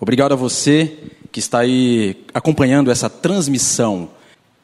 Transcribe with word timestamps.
Obrigado 0.00 0.30
a 0.30 0.36
você 0.36 0.96
que 1.32 1.40
está 1.40 1.58
aí 1.58 2.24
acompanhando 2.32 2.88
essa 2.88 3.10
transmissão. 3.10 4.10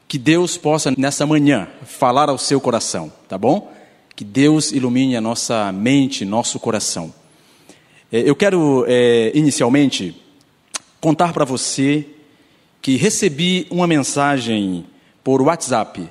Que 0.07 0.17
Deus 0.17 0.55
possa, 0.55 0.93
nessa 0.97 1.25
manhã, 1.25 1.67
falar 1.83 2.29
ao 2.29 2.37
seu 2.37 2.61
coração, 2.61 3.11
tá 3.27 3.37
bom? 3.37 3.69
Que 4.15 4.23
Deus 4.23 4.71
ilumine 4.71 5.17
a 5.17 5.19
nossa 5.19 5.73
mente, 5.73 6.23
nosso 6.23 6.57
coração. 6.57 7.13
É, 8.09 8.21
eu 8.21 8.33
quero, 8.33 8.85
é, 8.87 9.31
inicialmente, 9.35 10.15
contar 11.01 11.33
para 11.33 11.43
você 11.43 12.07
que 12.81 12.95
recebi 12.95 13.67
uma 13.69 13.87
mensagem 13.87 14.85
por 15.21 15.41
WhatsApp 15.41 16.07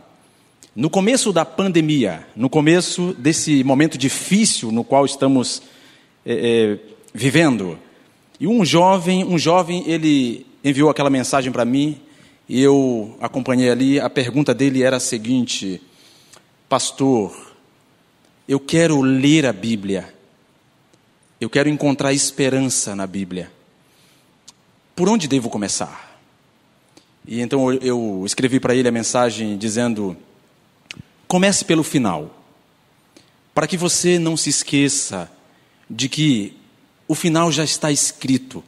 no 0.77 0.91
começo 0.91 1.33
da 1.33 1.47
pandemia, 1.47 2.27
no 2.37 2.51
começo 2.51 3.15
desse 3.17 3.65
momento 3.65 3.97
difícil 3.97 4.71
no 4.71 4.85
qual 4.85 5.07
estamos 5.07 5.63
é, 6.27 6.79
é, 6.83 6.95
vivendo. 7.15 7.79
E 8.39 8.47
um 8.47 8.65
jovem, 8.65 9.25
um 9.25 9.39
jovem, 9.39 9.85
ele 9.87 10.47
enviou 10.65 10.91
aquela 10.91 11.11
mensagem 11.11 11.53
para 11.53 11.65
mim 11.65 12.01
e 12.49 12.61
eu 12.61 13.17
acompanhei 13.21 13.71
ali. 13.71 14.01
A 14.01 14.11
pergunta 14.11 14.53
dele 14.53 14.83
era 14.83 14.97
a 14.97 15.01
seguinte: 15.01 15.81
Pastor, 16.69 17.55
eu 18.49 18.59
quero 18.59 19.01
ler 19.01 19.47
a 19.47 19.53
Bíblia, 19.53 20.13
eu 21.41 21.49
quero 21.49 21.69
encontrar 21.69 22.13
esperança 22.13 22.97
na 22.97 23.07
Bíblia. 23.07 23.51
Por 24.97 25.09
onde 25.09 25.29
devo 25.29 25.49
começar? 25.49 26.21
E 27.27 27.41
então 27.41 27.73
eu 27.73 28.23
escrevi 28.27 28.61
para 28.61 28.75
ele 28.75 28.89
a 28.89 28.93
mensagem 28.93 29.57
dizendo: 29.57 30.17
Comece 31.29 31.65
pelo 31.65 31.85
final, 31.85 32.35
para 33.55 33.67
que 33.67 33.77
você 33.77 34.19
não 34.19 34.37
se 34.37 34.51
esqueça 34.51 35.31
de 35.89 36.09
que 36.09 36.64
o 37.07 37.15
final 37.15 37.53
já 37.53 37.65
está 37.65 37.91
escrito, 37.91 38.63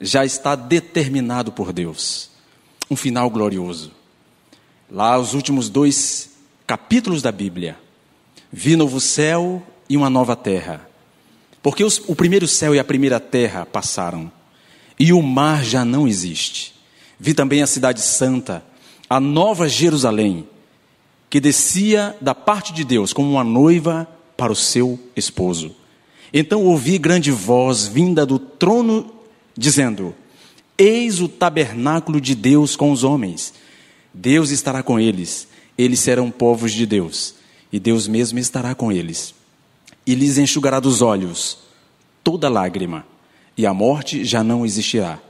já 0.00 0.24
está 0.24 0.54
determinado 0.54 1.52
por 1.52 1.72
Deus. 1.72 2.30
Um 2.90 2.96
final 2.96 3.30
glorioso. 3.30 3.92
Lá, 4.90 5.18
os 5.18 5.34
últimos 5.34 5.68
dois 5.68 6.30
capítulos 6.66 7.22
da 7.22 7.30
Bíblia: 7.30 7.78
Vi 8.52 8.76
novo 8.76 9.00
céu 9.00 9.62
e 9.88 9.96
uma 9.96 10.10
nova 10.10 10.34
terra. 10.34 10.88
Porque 11.62 11.84
os, 11.84 12.00
o 12.08 12.16
primeiro 12.16 12.48
céu 12.48 12.74
e 12.74 12.78
a 12.78 12.84
primeira 12.84 13.20
terra 13.20 13.66
passaram, 13.66 14.32
e 14.98 15.12
o 15.12 15.22
mar 15.22 15.64
já 15.64 15.84
não 15.84 16.08
existe. 16.08 16.74
Vi 17.18 17.34
também 17.34 17.62
a 17.62 17.66
Cidade 17.66 18.00
Santa, 18.00 18.64
a 19.08 19.20
nova 19.20 19.68
Jerusalém 19.68 20.46
que 21.30 21.38
descia 21.38 22.16
da 22.20 22.34
parte 22.34 22.72
de 22.72 22.82
Deus 22.82 23.12
como 23.12 23.30
uma 23.30 23.44
noiva 23.44 24.08
para 24.36 24.52
o 24.52 24.56
seu 24.56 24.98
esposo. 25.14 25.76
Então 26.32 26.64
ouvi 26.64 26.98
grande 26.98 27.30
voz 27.30 27.86
vinda 27.86 28.24
do 28.24 28.38
trono 28.38 29.12
dizendo: 29.56 30.14
Eis 30.78 31.20
o 31.20 31.28
tabernáculo 31.28 32.20
de 32.20 32.34
Deus 32.34 32.76
com 32.76 32.92
os 32.92 33.04
homens. 33.04 33.54
Deus 34.12 34.50
estará 34.50 34.82
com 34.82 34.98
eles, 34.98 35.46
eles 35.78 36.00
serão 36.00 36.30
povos 36.30 36.72
de 36.72 36.84
Deus, 36.84 37.34
e 37.72 37.78
Deus 37.78 38.08
mesmo 38.08 38.38
estará 38.38 38.74
com 38.74 38.90
eles. 38.90 39.34
E 40.06 40.14
lhes 40.14 40.38
enxugará 40.38 40.80
dos 40.80 41.00
olhos 41.00 41.58
toda 42.24 42.48
lágrima, 42.48 43.06
e 43.56 43.66
a 43.66 43.74
morte 43.74 44.24
já 44.24 44.42
não 44.42 44.64
existirá. 44.64 45.20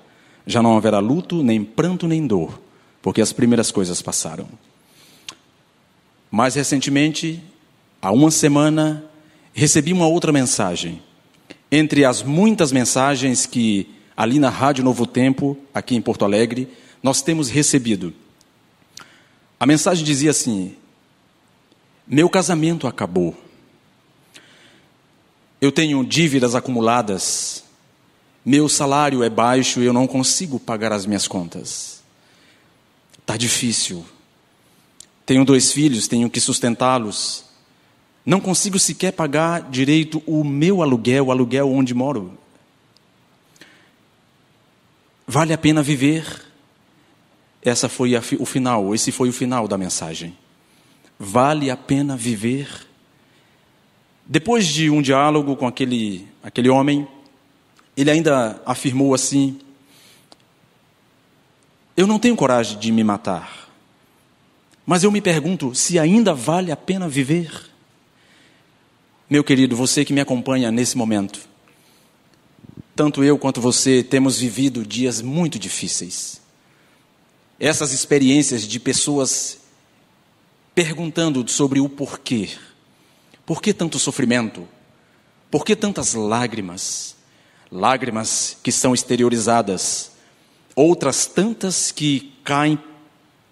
Já 0.46 0.62
não 0.62 0.76
haverá 0.76 0.98
luto, 0.98 1.42
nem 1.42 1.62
pranto, 1.62 2.08
nem 2.08 2.26
dor, 2.26 2.60
porque 3.02 3.20
as 3.20 3.32
primeiras 3.32 3.70
coisas 3.70 4.00
passaram. 4.00 4.48
Mais 6.30 6.54
recentemente, 6.54 7.42
há 8.00 8.10
uma 8.10 8.30
semana, 8.30 9.04
recebi 9.52 9.92
uma 9.92 10.06
outra 10.06 10.32
mensagem. 10.32 11.02
Entre 11.70 12.04
as 12.04 12.22
muitas 12.22 12.72
mensagens 12.72 13.46
que 13.46 13.88
ali 14.16 14.38
na 14.38 14.50
Rádio 14.50 14.84
Novo 14.84 15.06
Tempo, 15.06 15.56
aqui 15.72 15.94
em 15.94 16.02
Porto 16.02 16.24
Alegre, 16.24 16.68
nós 17.02 17.22
temos 17.22 17.48
recebido. 17.48 18.12
A 19.58 19.66
mensagem 19.66 20.04
dizia 20.04 20.30
assim: 20.30 20.74
Meu 22.06 22.28
casamento 22.28 22.86
acabou. 22.86 23.36
Eu 25.60 25.70
tenho 25.70 26.04
dívidas 26.04 26.54
acumuladas. 26.54 27.64
Meu 28.44 28.68
salário 28.68 29.22
é 29.22 29.28
baixo 29.28 29.80
e 29.80 29.84
eu 29.84 29.92
não 29.92 30.06
consigo 30.06 30.58
pagar 30.58 30.92
as 30.92 31.04
minhas 31.04 31.28
contas. 31.28 32.02
Está 33.18 33.36
difícil. 33.36 34.04
Tenho 35.26 35.44
dois 35.44 35.70
filhos, 35.70 36.08
tenho 36.08 36.28
que 36.30 36.40
sustentá-los. 36.40 37.44
Não 38.30 38.40
consigo 38.40 38.78
sequer 38.78 39.10
pagar 39.10 39.60
direito 39.60 40.22
o 40.24 40.44
meu 40.44 40.82
aluguel, 40.82 41.26
o 41.26 41.30
aluguel 41.32 41.68
onde 41.68 41.92
moro. 41.92 42.38
Vale 45.26 45.52
a 45.52 45.58
pena 45.58 45.82
viver? 45.82 46.46
Essa 47.60 47.88
foi 47.88 48.14
a, 48.14 48.22
o 48.38 48.46
final, 48.46 48.94
esse 48.94 49.10
foi 49.10 49.28
o 49.28 49.32
final 49.32 49.66
da 49.66 49.76
mensagem. 49.76 50.38
Vale 51.18 51.72
a 51.72 51.76
pena 51.76 52.16
viver? 52.16 52.86
Depois 54.24 54.64
de 54.64 54.88
um 54.88 55.02
diálogo 55.02 55.56
com 55.56 55.66
aquele, 55.66 56.24
aquele 56.40 56.68
homem, 56.68 57.08
ele 57.96 58.12
ainda 58.12 58.62
afirmou 58.64 59.12
assim: 59.12 59.58
Eu 61.96 62.06
não 62.06 62.20
tenho 62.20 62.36
coragem 62.36 62.78
de 62.78 62.92
me 62.92 63.02
matar. 63.02 63.68
Mas 64.86 65.02
eu 65.02 65.10
me 65.10 65.20
pergunto 65.20 65.74
se 65.74 65.98
ainda 65.98 66.32
vale 66.32 66.70
a 66.70 66.76
pena 66.76 67.08
viver. 67.08 67.70
Meu 69.30 69.44
querido, 69.44 69.76
você 69.76 70.04
que 70.04 70.12
me 70.12 70.20
acompanha 70.20 70.72
nesse 70.72 70.98
momento, 70.98 71.38
tanto 72.96 73.22
eu 73.22 73.38
quanto 73.38 73.60
você 73.60 74.02
temos 74.02 74.40
vivido 74.40 74.84
dias 74.84 75.22
muito 75.22 75.56
difíceis. 75.56 76.40
Essas 77.56 77.92
experiências 77.92 78.66
de 78.66 78.80
pessoas 78.80 79.58
perguntando 80.74 81.48
sobre 81.48 81.78
o 81.78 81.88
porquê. 81.88 82.48
Por 83.46 83.62
que 83.62 83.72
tanto 83.72 84.00
sofrimento? 84.00 84.66
Por 85.48 85.64
que 85.64 85.76
tantas 85.76 86.14
lágrimas? 86.14 87.14
Lágrimas 87.70 88.56
que 88.64 88.72
são 88.72 88.92
exteriorizadas, 88.92 90.10
outras 90.74 91.26
tantas 91.26 91.92
que 91.92 92.32
caem 92.42 92.76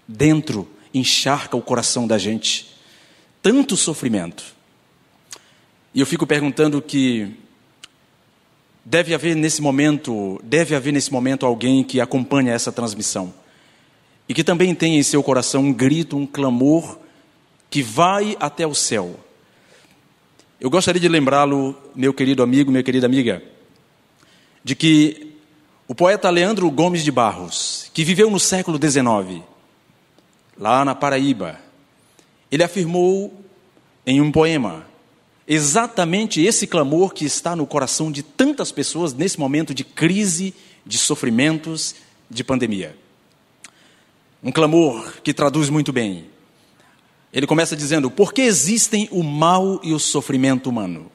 dentro 0.09 0.69
encharca 0.93 1.57
o 1.57 1.63
coração 1.63 2.05
da 2.05 2.19
gente. 2.19 2.75
Tanto 3.41 3.77
sofrimento. 3.77 4.58
E 5.95 6.01
eu 6.01 6.07
fico 6.07 6.27
perguntando 6.27 6.83
que 6.83 7.35
deve 8.85 9.15
haver 9.15 9.35
nesse 9.35 9.63
momento, 9.63 10.41
deve 10.43 10.75
haver 10.75 10.93
nesse 10.93 11.13
momento 11.13 11.45
alguém 11.45 11.83
que 11.83 12.01
acompanha 12.01 12.53
essa 12.53 12.73
transmissão 12.73 13.33
e 14.29 14.35
que 14.35 14.45
também 14.45 14.75
tem 14.75 14.99
em 14.99 15.03
seu 15.03 15.23
coração 15.23 15.63
um 15.63 15.73
grito, 15.73 16.17
um 16.17 16.27
clamor 16.27 16.99
que 17.71 17.83
vai 17.83 18.37
até 18.39 18.67
o 18.67 18.75
céu. 18.75 19.19
Eu 20.61 20.69
gostaria 20.71 21.01
de 21.01 21.09
lembrá-lo, 21.09 21.77
meu 21.95 22.13
querido 22.13 22.43
amigo, 22.43 22.71
minha 22.71 22.83
querida 22.83 23.07
amiga, 23.07 23.43
de 24.63 24.75
que 24.75 25.35
o 25.87 25.95
poeta 25.95 26.29
Leandro 26.29 26.71
Gomes 26.71 27.03
de 27.03 27.11
Barros, 27.11 27.91
que 27.95 28.05
viveu 28.05 28.31
no 28.31 28.39
século 28.39 28.79
XIX, 28.79 29.43
lá 30.59 30.85
na 30.85 30.95
Paraíba, 30.95 31.59
ele 32.51 32.63
afirmou 32.63 33.33
em 34.07 34.21
um 34.21 34.31
poema 34.31 34.85
exatamente 35.49 36.43
esse 36.43 36.67
clamor 36.67 37.15
que 37.15 37.25
está 37.25 37.57
no 37.57 37.67
coração 37.67 38.13
de 38.13 38.23
tantas 38.23 38.71
pessoas 38.71 39.15
nesse 39.15 39.41
momento 39.41 39.73
de 39.73 39.83
crise, 39.83 40.55
de 40.85 40.99
sofrimentos, 40.99 41.95
de 42.29 42.45
pandemia. 42.45 42.97
Um 44.43 44.53
clamor 44.53 45.21
que 45.23 45.33
traduz 45.33 45.71
muito 45.71 45.93
bem. 45.93 46.27
Ele 47.33 47.47
começa 47.47 47.75
dizendo: 47.75 48.11
Por 48.11 48.33
que 48.33 48.43
existem 48.43 49.09
o 49.11 49.23
mal 49.23 49.81
e 49.83 49.93
o 49.93 49.99
sofrimento 49.99 50.69
humano? 50.69 51.11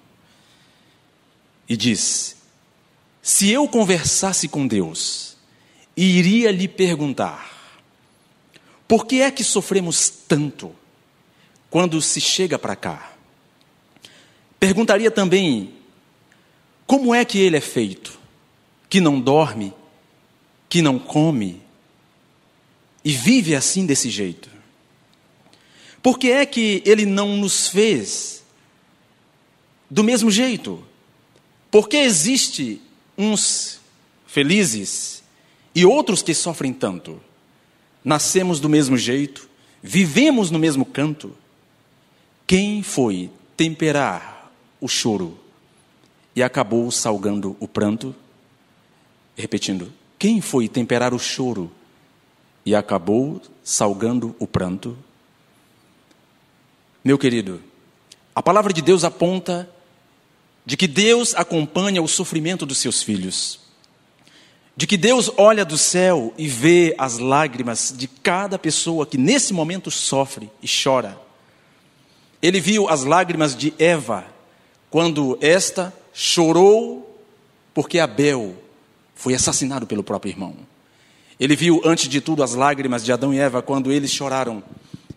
E 1.69 1.77
diz: 1.77 2.35
Se 3.21 3.49
eu 3.49 3.67
conversasse 3.67 4.47
com 4.47 4.67
Deus, 4.67 5.37
iria 5.95 6.51
lhe 6.51 6.67
perguntar: 6.67 7.53
por 8.87 9.05
que 9.05 9.21
é 9.21 9.31
que 9.31 9.43
sofremos 9.43 10.09
tanto 10.09 10.71
quando 11.69 12.01
se 12.01 12.19
chega 12.19 12.59
para 12.59 12.75
cá? 12.75 13.12
Perguntaria 14.63 15.11
também: 15.11 15.73
como 16.87 17.13
é 17.13 17.25
que 17.25 17.37
ele 17.37 17.57
é 17.57 17.59
feito? 17.59 18.17
Que 18.89 19.01
não 19.01 19.19
dorme, 19.19 19.73
que 20.69 20.81
não 20.81 20.97
come 20.97 21.61
e 23.03 23.11
vive 23.11 23.55
assim 23.55 23.85
desse 23.85 24.09
jeito? 24.09 24.49
Por 26.01 26.17
que 26.17 26.31
é 26.31 26.45
que 26.45 26.81
ele 26.85 27.05
não 27.05 27.35
nos 27.35 27.67
fez 27.67 28.41
do 29.91 30.01
mesmo 30.01 30.31
jeito? 30.31 30.81
Por 31.69 31.89
que 31.89 31.97
existe 31.97 32.81
uns 33.17 33.81
felizes 34.25 35.21
e 35.75 35.85
outros 35.85 36.23
que 36.23 36.33
sofrem 36.33 36.71
tanto? 36.71 37.21
nascemos 38.01 38.61
do 38.61 38.69
mesmo 38.69 38.97
jeito, 38.97 39.49
vivemos 39.81 40.49
no 40.49 40.57
mesmo 40.57 40.85
canto. 40.85 41.35
Quem 42.47 42.81
foi 42.81 43.29
temperar 43.57 44.32
o 44.83 44.87
choro 44.89 45.39
e 46.35 46.43
acabou 46.43 46.91
salgando 46.91 47.55
o 47.57 47.69
pranto? 47.69 48.13
Repetindo, 49.33 49.93
quem 50.19 50.41
foi 50.41 50.67
temperar 50.67 51.13
o 51.13 51.19
choro 51.19 51.71
e 52.65 52.75
acabou 52.75 53.41
salgando 53.63 54.35
o 54.37 54.45
pranto? 54.45 54.97
Meu 57.01 57.17
querido, 57.17 57.61
a 58.35 58.43
palavra 58.43 58.73
de 58.73 58.81
Deus 58.81 59.05
aponta 59.05 59.69
de 60.65 60.75
que 60.75 60.87
Deus 60.87 61.33
acompanha 61.33 62.01
o 62.01 62.07
sofrimento 62.07 62.65
dos 62.65 62.79
seus 62.79 63.01
filhos, 63.01 63.61
de 64.75 64.85
que 64.85 64.97
Deus 64.97 65.31
olha 65.37 65.63
do 65.63 65.77
céu 65.77 66.33
e 66.37 66.45
vê 66.45 66.93
as 66.97 67.19
lágrimas 67.19 67.93
de 67.95 68.05
cada 68.05 68.59
pessoa 68.59 69.05
que 69.05 69.17
nesse 69.17 69.53
momento 69.53 69.89
sofre 69.89 70.49
e 70.61 70.67
chora. 70.67 71.17
Ele 72.41 72.59
viu 72.59 72.89
as 72.89 73.05
lágrimas 73.05 73.55
de 73.55 73.73
Eva 73.79 74.32
quando 74.93 75.39
esta 75.41 75.91
chorou 76.13 77.19
porque 77.73 77.97
Abel 77.97 78.55
foi 79.15 79.33
assassinado 79.33 79.87
pelo 79.87 80.03
próprio 80.03 80.29
irmão. 80.29 80.55
Ele 81.39 81.55
viu, 81.55 81.81
antes 81.83 82.07
de 82.07 82.21
tudo, 82.21 82.43
as 82.43 82.53
lágrimas 82.53 83.03
de 83.03 83.11
Adão 83.11 83.33
e 83.33 83.39
Eva 83.39 83.63
quando 83.63 83.91
eles 83.91 84.11
choraram, 84.11 84.61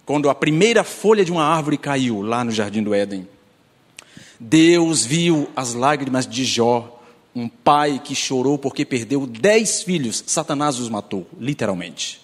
quando 0.06 0.30
a 0.30 0.34
primeira 0.34 0.82
folha 0.82 1.26
de 1.26 1.30
uma 1.30 1.44
árvore 1.44 1.76
caiu 1.76 2.22
lá 2.22 2.42
no 2.42 2.52
jardim 2.52 2.82
do 2.82 2.94
Éden. 2.94 3.28
Deus 4.40 5.04
viu 5.04 5.46
as 5.54 5.74
lágrimas 5.74 6.26
de 6.26 6.46
Jó, 6.46 6.98
um 7.34 7.46
pai 7.46 8.00
que 8.02 8.14
chorou 8.14 8.56
porque 8.56 8.82
perdeu 8.82 9.26
dez 9.26 9.82
filhos, 9.82 10.24
Satanás 10.26 10.78
os 10.78 10.88
matou, 10.88 11.26
literalmente. 11.38 12.22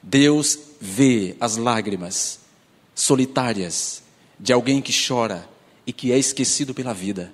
Deus 0.00 0.56
vê 0.80 1.34
as 1.40 1.56
lágrimas 1.56 2.38
solitárias 2.94 4.00
de 4.38 4.52
alguém 4.52 4.80
que 4.80 4.92
chora 4.96 5.55
e 5.86 5.92
que 5.92 6.12
é 6.12 6.18
esquecido 6.18 6.74
pela 6.74 6.92
vida. 6.92 7.32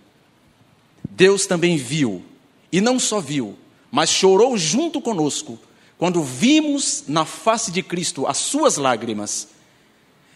Deus 1.11 1.47
também 1.47 1.77
viu, 1.77 2.23
e 2.71 2.81
não 2.81 2.99
só 2.99 3.21
viu, 3.21 3.57
mas 3.91 4.11
chorou 4.11 4.57
junto 4.57 5.01
conosco, 5.01 5.59
quando 5.99 6.23
vimos 6.23 7.05
na 7.09 7.25
face 7.25 7.71
de 7.71 7.83
Cristo 7.83 8.27
as 8.27 8.39
suas 8.39 8.77
lágrimas 8.77 9.49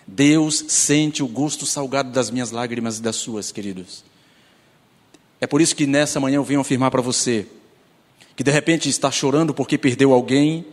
Deus 0.07 0.65
sente 0.69 1.23
o 1.23 1.27
gosto 1.27 1.67
salgado 1.67 2.11
das 2.13 2.31
minhas 2.31 2.53
lágrimas 2.53 2.99
e 2.99 3.03
das 3.03 3.17
suas, 3.17 3.51
queridos. 3.51 4.05
É 5.41 5.47
por 5.47 5.61
isso 5.61 5.75
que 5.75 5.87
nessa 5.87 6.21
manhã 6.21 6.37
eu 6.37 6.45
venho 6.45 6.61
afirmar 6.61 6.91
para 6.91 7.03
você 7.03 7.47
que 8.37 8.45
de 8.45 8.51
repente 8.51 8.89
está 8.89 9.11
chorando 9.11 9.53
porque 9.53 9.77
perdeu 9.77 10.12
alguém, 10.12 10.65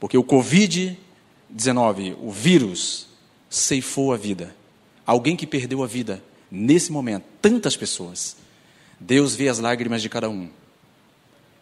porque 0.00 0.16
o 0.16 0.24
Covid-19, 0.24 2.16
o 2.20 2.30
vírus, 2.30 3.08
ceifou 3.50 4.12
a 4.12 4.16
vida. 4.16 4.56
Alguém 5.04 5.36
que 5.36 5.46
perdeu 5.46 5.82
a 5.82 5.86
vida 5.86 6.22
nesse 6.50 6.92
momento, 6.92 7.24
tantas 7.40 7.76
pessoas. 7.76 8.36
Deus 8.98 9.34
vê 9.34 9.48
as 9.48 9.58
lágrimas 9.58 10.02
de 10.02 10.08
cada 10.08 10.28
um. 10.28 10.48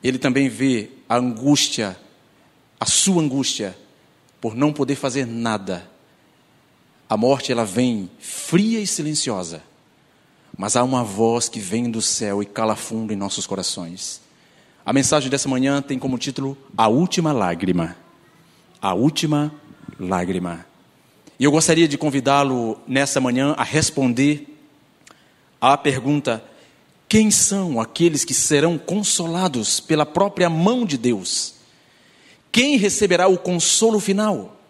Ele 0.02 0.18
também 0.18 0.48
vê 0.48 0.90
a 1.08 1.16
angústia, 1.16 1.96
a 2.78 2.86
sua 2.86 3.22
angústia, 3.22 3.76
por 4.40 4.54
não 4.54 4.72
poder 4.72 4.94
fazer 4.94 5.26
nada 5.26 5.94
a 7.08 7.16
morte 7.16 7.52
ela 7.52 7.64
vem 7.64 8.10
fria 8.18 8.80
e 8.80 8.86
silenciosa, 8.86 9.62
mas 10.56 10.74
há 10.74 10.82
uma 10.82 11.04
voz 11.04 11.48
que 11.48 11.60
vem 11.60 11.90
do 11.90 12.00
céu 12.00 12.42
e 12.42 12.46
cala 12.46 12.74
fundo 12.74 13.12
em 13.12 13.16
nossos 13.16 13.46
corações. 13.46 14.20
A 14.84 14.92
mensagem 14.92 15.30
dessa 15.30 15.48
manhã 15.48 15.82
tem 15.82 15.98
como 15.98 16.18
título 16.18 16.56
A 16.76 16.88
Última 16.88 17.32
Lágrima. 17.32 17.96
A 18.80 18.94
Última 18.94 19.54
Lágrima. 19.98 20.66
E 21.38 21.44
eu 21.44 21.50
gostaria 21.50 21.86
de 21.86 21.98
convidá-lo 21.98 22.78
nessa 22.86 23.20
manhã 23.20 23.54
a 23.56 23.64
responder 23.64 24.53
à 25.72 25.78
pergunta: 25.78 26.44
quem 27.08 27.30
são 27.30 27.80
aqueles 27.80 28.24
que 28.24 28.34
serão 28.34 28.76
consolados 28.76 29.80
pela 29.80 30.04
própria 30.04 30.50
mão 30.50 30.84
de 30.84 30.98
Deus? 30.98 31.54
Quem 32.52 32.76
receberá 32.76 33.26
o 33.26 33.38
consolo 33.38 33.98
final? 33.98 34.60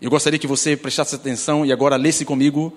Eu 0.00 0.10
gostaria 0.10 0.38
que 0.38 0.46
você 0.46 0.76
prestasse 0.76 1.14
atenção 1.14 1.64
e 1.66 1.72
agora 1.72 1.96
lesse 1.96 2.24
comigo 2.24 2.76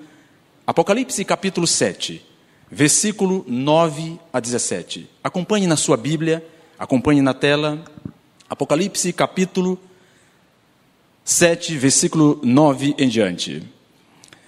Apocalipse 0.66 1.24
capítulo 1.26 1.68
7, 1.68 2.26
versículo 2.72 3.44
9 3.48 4.20
a 4.32 4.40
17. 4.40 5.10
Acompanhe 5.24 5.68
na 5.68 5.76
sua 5.76 5.98
Bíblia, 5.98 6.46
acompanhe 6.80 7.22
na 7.22 7.34
tela. 7.34 7.84
Apocalipse 8.50 9.12
capítulo 9.12 9.80
7, 11.26 11.78
versículo 11.78 12.40
9 12.44 12.96
em 12.98 13.10
diante. 13.10 13.64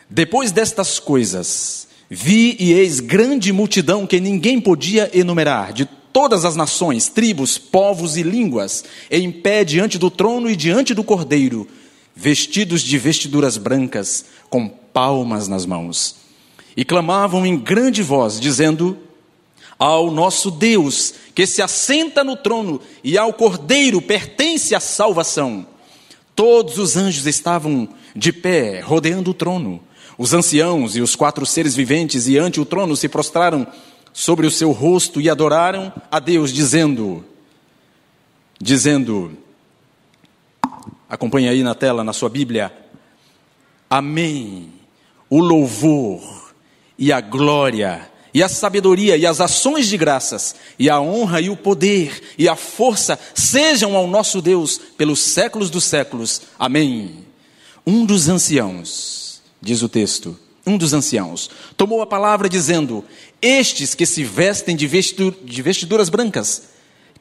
Depois 0.09 0.51
destas 0.51 0.99
coisas, 0.99 1.84
vi 2.09 2.55
e 2.59 2.73
eis 2.73 2.99
grande 2.99 3.51
multidão 3.51 4.05
que 4.05 4.19
ninguém 4.19 4.59
podia 4.59 5.09
enumerar, 5.13 5.73
de 5.73 5.85
todas 6.11 6.45
as 6.45 6.55
nações, 6.55 7.07
tribos, 7.07 7.57
povos 7.57 8.17
e 8.17 8.23
línguas, 8.23 8.83
em 9.11 9.31
pé 9.31 9.63
diante 9.63 9.97
do 9.97 10.09
trono 10.09 10.49
e 10.49 10.55
diante 10.55 10.93
do 10.93 11.03
cordeiro 11.03 11.67
vestidos 12.15 12.81
de 12.81 12.97
vestiduras 12.97 13.57
brancas, 13.57 14.25
com 14.49 14.69
palmas 14.69 15.47
nas 15.47 15.65
mãos. 15.65 16.15
E 16.77 16.85
clamavam 16.85 17.45
em 17.45 17.57
grande 17.57 18.01
voz, 18.01 18.39
dizendo: 18.39 18.97
Ao 19.77 20.09
nosso 20.09 20.49
Deus, 20.49 21.13
que 21.33 21.45
se 21.45 21.61
assenta 21.61 22.23
no 22.23 22.37
trono, 22.37 22.79
e 23.03 23.17
ao 23.17 23.33
Cordeiro 23.33 24.01
pertence 24.01 24.73
a 24.73 24.79
salvação. 24.79 25.67
Todos 26.33 26.77
os 26.77 26.97
anjos 26.97 27.25
estavam 27.25 27.87
de 28.15 28.31
pé, 28.31 28.79
rodeando 28.79 29.31
o 29.31 29.33
trono. 29.33 29.81
Os 30.17 30.33
anciãos 30.33 30.95
e 30.95 31.01
os 31.01 31.15
quatro 31.15 31.45
seres 31.45 31.75
viventes, 31.75 32.27
e 32.27 32.37
ante 32.37 32.59
o 32.59 32.65
trono, 32.65 32.95
se 32.95 33.09
prostraram 33.09 33.67
sobre 34.13 34.47
o 34.47 34.51
seu 34.51 34.71
rosto 34.71 35.19
e 35.19 35.29
adoraram 35.29 35.91
a 36.09 36.19
Deus, 36.19 36.53
dizendo: 36.53 37.25
Dizendo, 38.59 39.37
Acompanhe 41.09 41.47
aí 41.47 41.63
na 41.63 41.75
tela, 41.75 42.03
na 42.03 42.13
sua 42.13 42.29
Bíblia. 42.29 42.73
Amém. 43.89 44.71
O 45.29 45.39
louvor 45.39 46.53
e 46.97 47.11
a 47.11 47.21
glória 47.21 48.09
e 48.33 48.43
a 48.43 48.49
sabedoria 48.49 49.15
e 49.15 49.25
as 49.25 49.39
ações 49.39 49.87
de 49.87 49.97
graças 49.97 50.55
e 50.77 50.89
a 50.89 50.99
honra 50.99 51.39
e 51.39 51.49
o 51.49 51.55
poder 51.55 52.21
e 52.37 52.49
a 52.49 52.55
força 52.55 53.17
sejam 53.33 53.95
ao 53.95 54.07
nosso 54.07 54.41
Deus 54.41 54.77
pelos 54.77 55.19
séculos 55.19 55.69
dos 55.69 55.85
séculos. 55.85 56.41
Amém. 56.59 57.25
Um 57.87 58.05
dos 58.05 58.27
anciãos, 58.27 59.24
diz 59.61 59.81
o 59.81 59.89
texto, 59.89 60.37
um 60.65 60.77
dos 60.77 60.93
anciãos, 60.93 61.49
tomou 61.77 62.01
a 62.01 62.07
palavra 62.07 62.49
dizendo: 62.49 63.03
Estes 63.41 63.93
que 63.93 64.05
se 64.05 64.23
vestem 64.23 64.75
de, 64.75 64.87
vestiduras 64.87 66.09
brancas, 66.09 66.69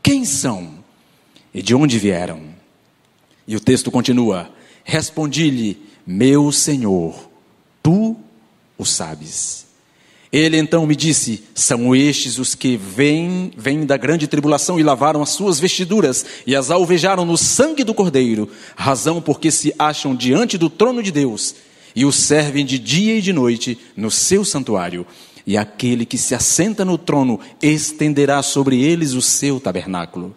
quem 0.03 0.25
são 0.25 0.83
e 1.53 1.63
de 1.63 1.75
onde 1.75 1.99
vieram? 1.99 2.43
E 3.47 3.55
o 3.55 3.61
texto 3.61 3.91
continua: 3.91 4.51
Respondi-lhe, 4.83 5.81
meu 6.07 6.51
senhor, 6.51 7.29
tu 7.83 8.17
o 8.79 8.85
sabes. 8.85 9.67
Ele 10.33 10.57
então 10.57 10.87
me 10.87 10.97
disse: 10.97 11.45
São 11.55 11.95
estes 11.95 12.39
os 12.39 12.55
que 12.55 12.79
vêm, 12.79 13.53
vêm 13.57 13.85
da 13.85 13.99
grande 13.99 14.27
tribulação 14.27 14.81
e 14.81 14.83
lavaram 14.83 15.23
as 15.23 15.31
suas 15.31 15.61
vestiduras 15.61 16.25
e 16.47 16.57
as 16.57 16.71
alvejaram 16.71 17.27
no 17.27 17.37
sangue 17.37 17.85
do 17.85 17.95
Cordeiro, 17.95 18.49
razão 18.75 19.21
porque 19.21 19.51
se 19.51 19.75
acham 19.79 20.17
diante 20.17 20.57
do 20.57 20.71
trono 20.71 21.03
de 21.03 21.13
Deus 21.13 21.55
e 21.95 22.05
o 22.05 22.13
servem 22.13 22.65
de 22.65 22.79
dia 22.79 23.17
e 23.17 23.23
de 23.23 23.33
noite 23.33 23.79
no 23.97 24.11
seu 24.11 24.45
santuário. 24.45 25.07
E 25.47 25.57
aquele 25.57 26.07
que 26.07 26.17
se 26.17 26.35
assenta 26.35 26.85
no 26.85 26.97
trono 26.97 27.39
estenderá 27.63 28.43
sobre 28.43 28.83
eles 28.83 29.13
o 29.13 29.21
seu 29.21 29.61
tabernáculo. 29.61 30.35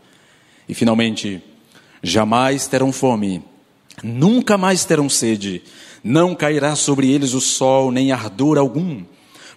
E 0.68 0.74
finalmente, 0.74 1.42
jamais 2.04 2.68
terão 2.68 2.92
fome, 2.92 3.42
nunca 4.04 4.58
mais 4.58 4.84
terão 4.84 5.10
sede, 5.10 5.62
não 6.04 6.36
cairá 6.36 6.76
sobre 6.76 7.10
eles 7.10 7.34
o 7.34 7.42
sol, 7.42 7.92
nem 7.92 8.12
ardor 8.12 8.58
algum. 8.58 9.04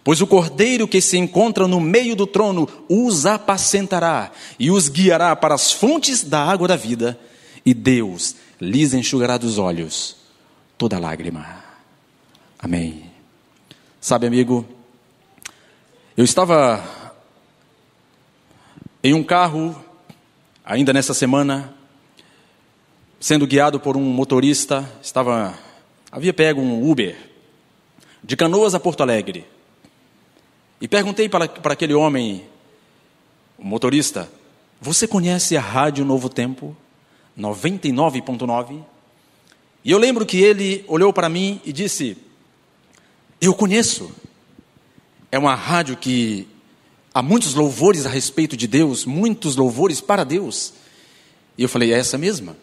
Pois 0.03 0.21
o 0.21 0.27
cordeiro 0.27 0.89
que 0.89 1.01
se 1.01 1.19
encontra 1.19 1.69
no 1.69 1.81
meio 1.81 2.17
do 2.17 2.27
trono 2.27 2.67
os 2.89 3.27
apacentará 3.27 4.31
e 4.59 4.71
os 4.71 4.89
guiará 4.89 5.37
para 5.37 5.55
as 5.55 5.71
fontes 5.73 6.23
da 6.23 6.43
água 6.43 6.67
da 6.67 6.77
vida, 6.77 7.19
e 7.67 7.75
Deus 7.75 8.37
lhes 8.61 8.95
enxugará 8.95 9.37
dos 9.37 9.59
olhos 9.59 10.17
toda 10.79 10.99
lágrima. 10.99 11.60
Amém. 12.63 13.11
Sabe, 14.03 14.27
amigo, 14.27 14.69
eu 16.15 16.23
estava 16.23 16.85
em 19.03 19.15
um 19.15 19.25
carro, 19.25 19.83
ainda 20.63 20.93
nessa 20.93 21.15
semana, 21.15 21.75
sendo 23.19 23.47
guiado 23.47 23.81
por 23.81 23.97
um 23.97 24.03
motorista, 24.03 24.87
estava 25.03 25.59
havia 26.13 26.35
pego 26.35 26.61
um 26.61 26.91
Uber 26.91 27.17
de 28.23 28.37
Canoas 28.37 28.75
a 28.75 28.81
Porto 28.81 29.03
Alegre. 29.03 29.47
E 30.83 30.87
perguntei 30.87 31.31
para, 31.31 31.49
para 31.49 31.73
aquele 31.73 31.95
homem, 31.95 32.45
o 33.57 33.65
motorista, 33.65 34.31
você 34.79 35.09
conhece 35.09 35.57
a 35.57 35.63
Rádio 35.63 36.05
Novo 36.05 36.29
Tempo 36.29 36.77
99.9? 37.39 38.85
E 39.83 39.91
eu 39.91 39.97
lembro 39.97 40.27
que 40.27 40.43
ele 40.43 40.85
olhou 40.87 41.11
para 41.11 41.27
mim 41.31 41.59
e 41.65 41.73
disse: 41.73 42.29
Eu 43.41 43.55
conheço. 43.55 44.11
É 45.33 45.39
uma 45.39 45.55
rádio 45.55 45.97
que 45.97 46.47
há 47.15 47.23
muitos 47.23 47.55
louvores 47.55 48.05
a 48.05 48.09
respeito 48.09 48.57
de 48.57 48.67
Deus, 48.67 49.05
muitos 49.05 49.57
louvores 49.57 50.01
para 50.01 50.25
Deus. 50.25 50.75
E 51.57 51.63
eu 51.63 51.69
falei: 51.69 51.93
É 51.93 51.99
essa 51.99 52.19
mesma. 52.19 52.57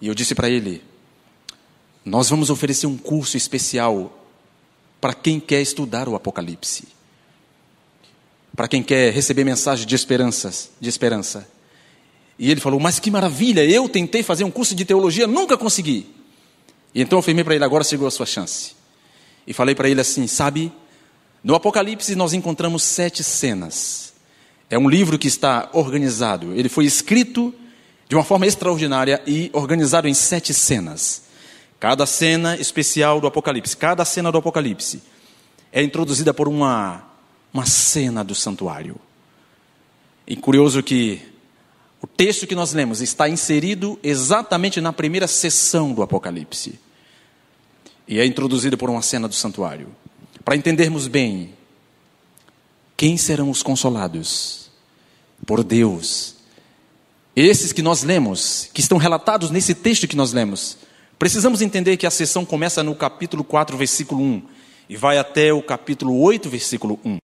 E 0.00 0.08
eu 0.08 0.14
disse 0.14 0.34
para 0.34 0.50
ele: 0.50 0.82
Nós 2.04 2.28
vamos 2.28 2.50
oferecer 2.50 2.86
um 2.86 2.96
curso 2.96 3.36
especial 3.36 4.18
para 5.00 5.14
quem 5.14 5.38
quer 5.38 5.60
estudar 5.60 6.08
o 6.08 6.16
Apocalipse, 6.16 6.88
para 8.56 8.68
quem 8.68 8.82
quer 8.82 9.12
receber 9.12 9.44
mensagem 9.44 9.86
de 9.86 9.94
esperanças, 9.94 10.70
de 10.80 10.88
esperança. 10.88 11.48
E 12.38 12.50
ele 12.50 12.60
falou: 12.60 12.80
Mas 12.80 12.98
que 12.98 13.10
maravilha! 13.10 13.64
Eu 13.64 13.88
tentei 13.88 14.22
fazer 14.22 14.42
um 14.42 14.50
curso 14.50 14.74
de 14.74 14.84
teologia, 14.84 15.26
nunca 15.26 15.56
consegui. 15.56 16.06
E 16.94 17.00
então 17.00 17.18
eu 17.18 17.20
afirmei 17.20 17.44
para 17.44 17.54
ele: 17.54 17.64
Agora 17.64 17.84
chegou 17.84 18.08
a 18.08 18.10
sua 18.10 18.26
chance. 18.26 18.81
E 19.46 19.52
falei 19.52 19.74
para 19.74 19.88
ele 19.88 20.00
assim: 20.00 20.26
Sabe, 20.26 20.72
no 21.42 21.54
Apocalipse 21.54 22.14
nós 22.14 22.32
encontramos 22.32 22.82
sete 22.82 23.24
cenas. 23.24 24.12
É 24.70 24.78
um 24.78 24.88
livro 24.88 25.18
que 25.18 25.28
está 25.28 25.68
organizado. 25.72 26.54
Ele 26.54 26.68
foi 26.68 26.84
escrito 26.84 27.54
de 28.08 28.14
uma 28.14 28.24
forma 28.24 28.46
extraordinária 28.46 29.22
e 29.26 29.50
organizado 29.52 30.08
em 30.08 30.14
sete 30.14 30.54
cenas. 30.54 31.22
Cada 31.80 32.06
cena 32.06 32.56
especial 32.56 33.20
do 33.20 33.26
Apocalipse, 33.26 33.76
cada 33.76 34.04
cena 34.04 34.30
do 34.30 34.38
Apocalipse 34.38 35.02
é 35.72 35.82
introduzida 35.82 36.32
por 36.32 36.46
uma, 36.46 37.04
uma 37.52 37.66
cena 37.66 38.22
do 38.22 38.34
santuário. 38.34 38.96
E 40.26 40.36
curioso 40.36 40.82
que 40.82 41.20
o 42.00 42.06
texto 42.06 42.46
que 42.46 42.54
nós 42.54 42.72
lemos 42.72 43.00
está 43.00 43.28
inserido 43.28 43.98
exatamente 44.02 44.80
na 44.80 44.92
primeira 44.92 45.26
sessão 45.26 45.92
do 45.92 46.02
Apocalipse. 46.02 46.78
E 48.06 48.18
é 48.20 48.26
introduzido 48.26 48.76
por 48.76 48.90
uma 48.90 49.02
cena 49.02 49.28
do 49.28 49.34
santuário. 49.34 49.88
Para 50.44 50.56
entendermos 50.56 51.06
bem, 51.06 51.54
quem 52.96 53.16
serão 53.16 53.50
os 53.50 53.62
consolados? 53.62 54.70
Por 55.46 55.64
Deus. 55.64 56.36
Esses 57.34 57.72
que 57.72 57.82
nós 57.82 58.02
lemos, 58.02 58.68
que 58.74 58.80
estão 58.80 58.98
relatados 58.98 59.50
nesse 59.50 59.74
texto 59.74 60.06
que 60.06 60.16
nós 60.16 60.32
lemos, 60.32 60.76
precisamos 61.18 61.62
entender 61.62 61.96
que 61.96 62.06
a 62.06 62.10
sessão 62.10 62.44
começa 62.44 62.82
no 62.82 62.94
capítulo 62.94 63.42
4, 63.42 63.76
versículo 63.76 64.22
1, 64.22 64.42
e 64.88 64.96
vai 64.96 65.16
até 65.16 65.52
o 65.52 65.62
capítulo 65.62 66.20
8, 66.20 66.50
versículo 66.50 67.00
1. 67.04 67.18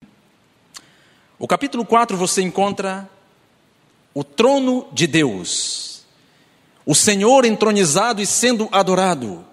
O 1.40 1.48
capítulo 1.48 1.84
4 1.84 2.16
você 2.16 2.42
encontra 2.42 3.10
o 4.14 4.24
trono 4.24 4.88
de 4.94 5.08
Deus, 5.08 6.06
o 6.86 6.94
Senhor 6.94 7.44
entronizado 7.44 8.22
e 8.22 8.26
sendo 8.26 8.70
adorado, 8.72 9.44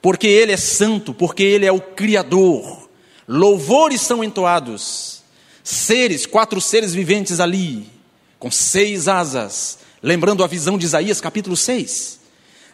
porque 0.00 0.26
Ele 0.26 0.52
é 0.52 0.56
santo, 0.56 1.12
porque 1.12 1.42
Ele 1.42 1.66
é 1.66 1.72
o 1.72 1.80
Criador, 1.80 2.88
Louvores 3.28 4.00
são 4.00 4.24
entoados, 4.24 5.22
seres, 5.62 6.24
quatro 6.24 6.62
seres 6.62 6.94
viventes 6.94 7.40
ali, 7.40 7.86
com 8.38 8.50
seis 8.50 9.06
asas, 9.06 9.80
lembrando 10.02 10.42
a 10.42 10.46
visão 10.46 10.78
de 10.78 10.86
Isaías 10.86 11.20
capítulo 11.20 11.54
6. 11.54 12.20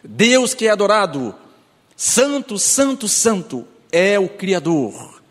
Deus 0.01 0.53
que 0.53 0.65
é 0.65 0.69
adorado, 0.69 1.35
santo, 1.97 2.57
santo, 2.57 3.09
santo, 3.09 3.67
é 3.91 4.17
o 4.17 4.29
Criador. 4.29 5.21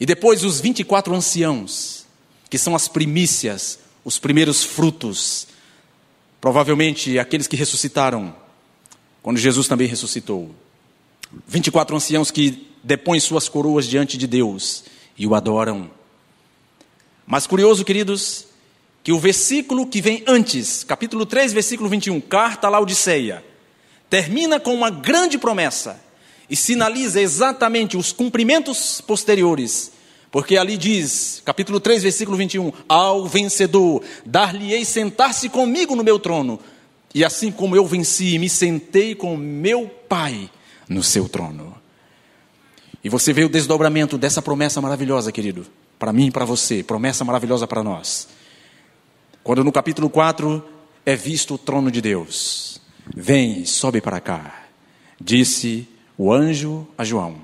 E 0.00 0.04
depois 0.04 0.42
os 0.42 0.60
24 0.60 1.14
anciãos, 1.14 2.04
que 2.50 2.58
são 2.58 2.74
as 2.74 2.88
primícias, 2.88 3.78
os 4.04 4.18
primeiros 4.18 4.64
frutos, 4.64 5.46
provavelmente 6.40 7.16
aqueles 7.16 7.46
que 7.46 7.54
ressuscitaram, 7.54 8.34
quando 9.22 9.38
Jesus 9.38 9.68
também 9.68 9.86
ressuscitou. 9.86 10.52
24 11.46 11.96
anciãos 11.96 12.30
que 12.30 12.66
depõem 12.82 13.20
suas 13.20 13.48
coroas 13.48 13.86
diante 13.86 14.16
de 14.18 14.26
Deus 14.26 14.84
e 15.16 15.26
o 15.26 15.34
adoram. 15.34 15.90
Mas 17.26 17.46
curioso, 17.46 17.84
queridos, 17.84 18.46
que 19.02 19.12
o 19.12 19.18
versículo 19.18 19.86
que 19.86 20.00
vem 20.00 20.22
antes, 20.26 20.84
capítulo 20.84 21.24
3, 21.24 21.52
versículo 21.52 21.88
21, 21.88 22.20
carta 22.20 22.66
à 22.66 22.70
Laodiceia, 22.70 23.44
termina 24.10 24.60
com 24.60 24.74
uma 24.74 24.90
grande 24.90 25.38
promessa 25.38 26.00
e 26.50 26.56
sinaliza 26.56 27.20
exatamente 27.20 27.96
os 27.96 28.12
cumprimentos 28.12 29.00
posteriores. 29.00 29.92
Porque 30.30 30.56
ali 30.56 30.76
diz, 30.76 31.42
capítulo 31.44 31.78
3, 31.78 32.02
versículo 32.02 32.36
21, 32.36 32.72
ao 32.88 33.26
vencedor, 33.26 34.02
dar-lhe-ei 34.24 34.84
sentar-se 34.84 35.48
comigo 35.48 35.94
no 35.94 36.04
meu 36.04 36.18
trono, 36.18 36.58
e 37.14 37.24
assim 37.24 37.52
como 37.52 37.76
eu 37.76 37.86
venci, 37.86 38.38
me 38.38 38.48
sentei 38.48 39.14
com 39.14 39.36
meu 39.36 39.88
Pai 40.08 40.50
no 40.92 41.02
seu 41.02 41.28
trono. 41.28 41.74
E 43.02 43.08
você 43.08 43.32
vê 43.32 43.44
o 43.44 43.48
desdobramento 43.48 44.16
dessa 44.16 44.40
promessa 44.40 44.80
maravilhosa, 44.80 45.32
querido, 45.32 45.66
para 45.98 46.12
mim 46.12 46.26
e 46.26 46.30
para 46.30 46.44
você, 46.44 46.82
promessa 46.82 47.24
maravilhosa 47.24 47.66
para 47.66 47.82
nós. 47.82 48.28
Quando 49.42 49.64
no 49.64 49.72
capítulo 49.72 50.08
4 50.08 50.64
é 51.04 51.16
visto 51.16 51.54
o 51.54 51.58
trono 51.58 51.90
de 51.90 52.00
Deus, 52.00 52.80
vem, 53.12 53.64
sobe 53.64 54.00
para 54.00 54.20
cá, 54.20 54.66
disse 55.20 55.88
o 56.16 56.32
anjo 56.32 56.86
a 56.96 57.04
João. 57.04 57.36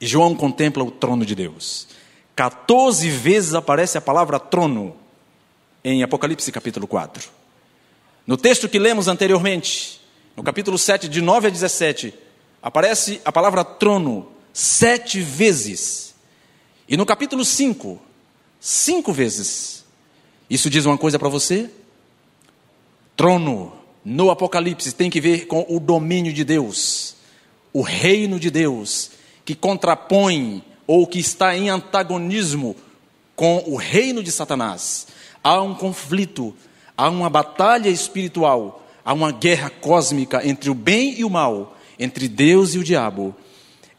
E 0.00 0.06
João 0.06 0.34
contempla 0.34 0.84
o 0.84 0.90
trono 0.90 1.26
de 1.26 1.34
Deus. 1.34 1.88
14 2.36 3.08
vezes 3.10 3.54
aparece 3.54 3.98
a 3.98 4.00
palavra 4.00 4.38
trono 4.38 4.96
em 5.84 6.02
Apocalipse 6.02 6.50
capítulo 6.52 6.86
4. 6.86 7.28
No 8.26 8.36
texto 8.36 8.68
que 8.68 8.78
lemos 8.78 9.08
anteriormente, 9.08 10.00
no 10.36 10.42
capítulo 10.42 10.78
7, 10.78 11.08
de 11.08 11.20
9 11.20 11.48
a 11.48 11.50
17, 11.50 12.14
aparece 12.62 13.20
a 13.24 13.32
palavra 13.32 13.64
trono 13.64 14.28
sete 14.52 15.20
vezes. 15.20 16.14
E 16.88 16.96
no 16.96 17.04
capítulo 17.04 17.44
5, 17.44 18.00
cinco 18.60 19.12
vezes. 19.12 19.84
Isso 20.48 20.70
diz 20.70 20.84
uma 20.84 20.98
coisa 20.98 21.18
para 21.18 21.28
você? 21.28 21.70
Trono, 23.16 23.72
no 24.04 24.30
Apocalipse, 24.30 24.92
tem 24.92 25.10
que 25.10 25.20
ver 25.20 25.46
com 25.46 25.66
o 25.68 25.80
domínio 25.80 26.32
de 26.32 26.44
Deus, 26.44 27.16
o 27.72 27.82
reino 27.82 28.38
de 28.38 28.50
Deus, 28.50 29.10
que 29.44 29.54
contrapõe 29.54 30.62
ou 30.86 31.06
que 31.06 31.18
está 31.18 31.56
em 31.56 31.70
antagonismo 31.70 32.76
com 33.34 33.62
o 33.66 33.76
reino 33.76 34.22
de 34.22 34.30
Satanás. 34.30 35.06
Há 35.42 35.60
um 35.62 35.74
conflito, 35.74 36.54
há 36.96 37.08
uma 37.08 37.30
batalha 37.30 37.88
espiritual, 37.88 38.86
há 39.04 39.12
uma 39.12 39.32
guerra 39.32 39.70
cósmica 39.70 40.46
entre 40.46 40.70
o 40.70 40.74
bem 40.74 41.18
e 41.18 41.24
o 41.24 41.30
mal, 41.30 41.71
entre 41.98 42.28
Deus 42.28 42.74
e 42.74 42.78
o 42.78 42.84
diabo 42.84 43.34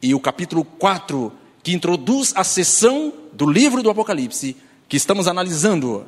e 0.03 0.13
o 0.13 0.19
capítulo 0.19 0.65
4, 0.65 1.31
que 1.63 1.73
introduz 1.73 2.33
a 2.35 2.43
sessão 2.43 3.13
do 3.31 3.49
livro 3.49 3.81
do 3.81 3.89
Apocalipse, 3.89 4.57
que 4.89 4.97
estamos 4.97 5.29
analisando, 5.29 6.05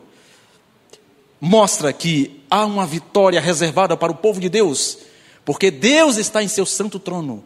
mostra 1.40 1.94
que 1.94 2.42
há 2.50 2.66
uma 2.66 2.86
vitória 2.86 3.40
reservada 3.40 3.96
para 3.96 4.12
o 4.12 4.16
povo 4.16 4.42
de 4.42 4.50
Deus, 4.50 4.98
porque 5.46 5.72
Deus 5.72 6.18
está 6.18 6.44
em 6.44 6.48
seu 6.50 6.66
santo 6.66 7.00
trono. 7.00 7.42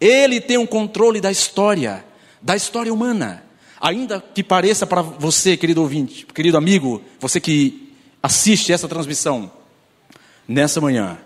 Ele 0.00 0.40
tem 0.40 0.56
o 0.56 0.62
um 0.62 0.66
controle 0.66 1.20
da 1.20 1.30
história, 1.30 2.04
da 2.40 2.56
história 2.56 2.92
humana. 2.92 3.44
Ainda 3.78 4.20
que 4.20 4.42
pareça 4.42 4.86
para 4.86 5.02
você, 5.02 5.56
querido 5.56 5.82
ouvinte, 5.82 6.24
querido 6.32 6.56
amigo, 6.56 7.02
você 7.20 7.38
que 7.40 7.92
assiste 8.22 8.72
essa 8.72 8.88
transmissão 8.88 9.50
nessa 10.48 10.80
manhã, 10.80 11.18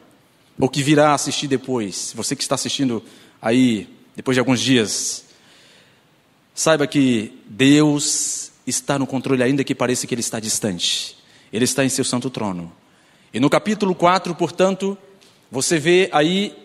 ou 0.59 0.69
que 0.69 0.83
virá 0.83 1.15
assistir 1.15 1.47
depois, 1.47 2.13
você 2.17 2.35
que 2.35 2.43
está 2.43 2.55
assistindo 2.55 3.03
aí 3.41 3.89
depois 4.15 4.35
de 4.35 4.41
alguns 4.41 4.61
dias, 4.61 5.25
saiba 6.55 6.87
que 6.87 7.39
Deus 7.47 8.51
está 8.67 8.99
no 8.99 9.07
controle, 9.07 9.43
ainda 9.43 9.63
que 9.63 9.75
pareça 9.75 10.07
que 10.07 10.15
Ele 10.15 10.23
está 10.23 10.41
distante. 10.41 11.17
Ele 11.53 11.65
está 11.65 11.85
em 11.85 11.89
seu 11.89 12.05
santo 12.05 12.31
trono. 12.31 12.73
E 13.33 13.39
no 13.39 13.51
capítulo 13.51 13.95
4, 13.95 14.35
portanto, 14.35 14.97
você 15.51 15.79
vê 15.79 16.09
aí 16.13 16.57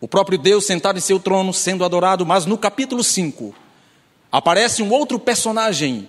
o 0.00 0.08
próprio 0.08 0.36
Deus 0.36 0.66
sentado 0.66 0.98
em 0.98 1.00
seu 1.00 1.20
trono, 1.20 1.54
sendo 1.54 1.84
adorado, 1.84 2.26
mas 2.26 2.44
no 2.44 2.58
capítulo 2.58 3.04
5, 3.04 3.54
aparece 4.30 4.82
um 4.82 4.90
outro 4.90 5.18
personagem. 5.18 6.08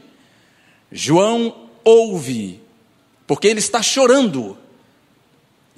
João 0.92 1.70
ouve, 1.84 2.60
porque 3.28 3.48
ele 3.48 3.60
está 3.60 3.84
chorando. 3.84 4.58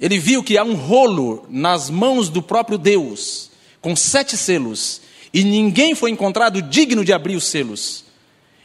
Ele 0.00 0.18
viu 0.18 0.42
que 0.42 0.58
há 0.58 0.64
um 0.64 0.74
rolo 0.74 1.46
nas 1.48 1.88
mãos 1.88 2.28
do 2.28 2.42
próprio 2.42 2.76
Deus 2.76 3.50
com 3.80 3.94
sete 3.94 4.36
selos, 4.36 5.00
e 5.32 5.44
ninguém 5.44 5.94
foi 5.94 6.10
encontrado 6.10 6.60
digno 6.60 7.04
de 7.04 7.12
abrir 7.12 7.36
os 7.36 7.44
selos. 7.44 8.04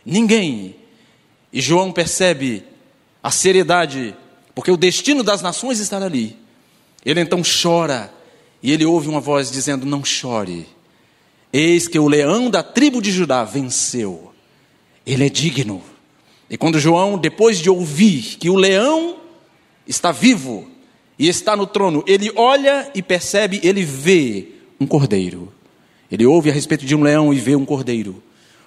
Ninguém. 0.04 0.76
E 1.54 1.62
João 1.62 1.92
percebe 1.92 2.64
a 3.22 3.30
seriedade, 3.30 4.16
porque 4.56 4.72
o 4.72 4.78
destino 4.78 5.22
das 5.22 5.42
nações 5.44 5.80
está 5.80 6.04
ali. 6.04 6.36
Ele 7.06 7.20
então 7.20 7.42
chora, 7.44 8.12
e 8.64 8.72
ele 8.72 8.84
ouve 8.84 9.08
uma 9.10 9.20
voz 9.20 9.52
dizendo: 9.52 9.86
Não 9.86 10.04
chore, 10.04 10.68
eis 11.54 11.88
que 11.88 12.00
o 12.00 12.08
leão 12.08 12.50
da 12.50 12.64
tribo 12.64 13.00
de 13.00 13.12
Judá 13.12 13.44
venceu, 13.44 14.34
ele 15.06 15.26
é 15.26 15.30
digno. 15.30 15.84
E 16.50 16.58
quando 16.58 16.80
João, 16.80 17.18
depois 17.18 17.60
de 17.60 17.70
ouvir 17.70 18.38
que 18.40 18.50
o 18.50 18.56
leão 18.56 19.18
está 19.86 20.12
vivo 20.12 20.71
e 21.22 21.28
está 21.28 21.56
no 21.56 21.68
trono, 21.68 22.04
ele 22.08 22.32
olha 22.36 22.90
e 22.96 23.02
percebe, 23.04 23.62
ele 23.62 23.86
vê 23.86 24.48
um 24.80 24.88
cordeiro. 24.88 25.54
Ele 26.12 26.26
ouve 26.26 26.50
a 26.50 26.54
respeito 26.54 26.84
de 26.84 26.96
um 26.96 27.04
leão 27.04 27.32
e 27.32 27.38
vê 27.38 27.56
um 27.56 27.64
cordeiro. 27.64 28.24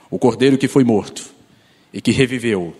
O 0.08 0.20
cordeiro 0.20 0.56
que 0.56 0.68
foi 0.68 0.84
morto 0.84 1.24
e 1.92 2.00
que 2.00 2.12
reviveu 2.12 2.72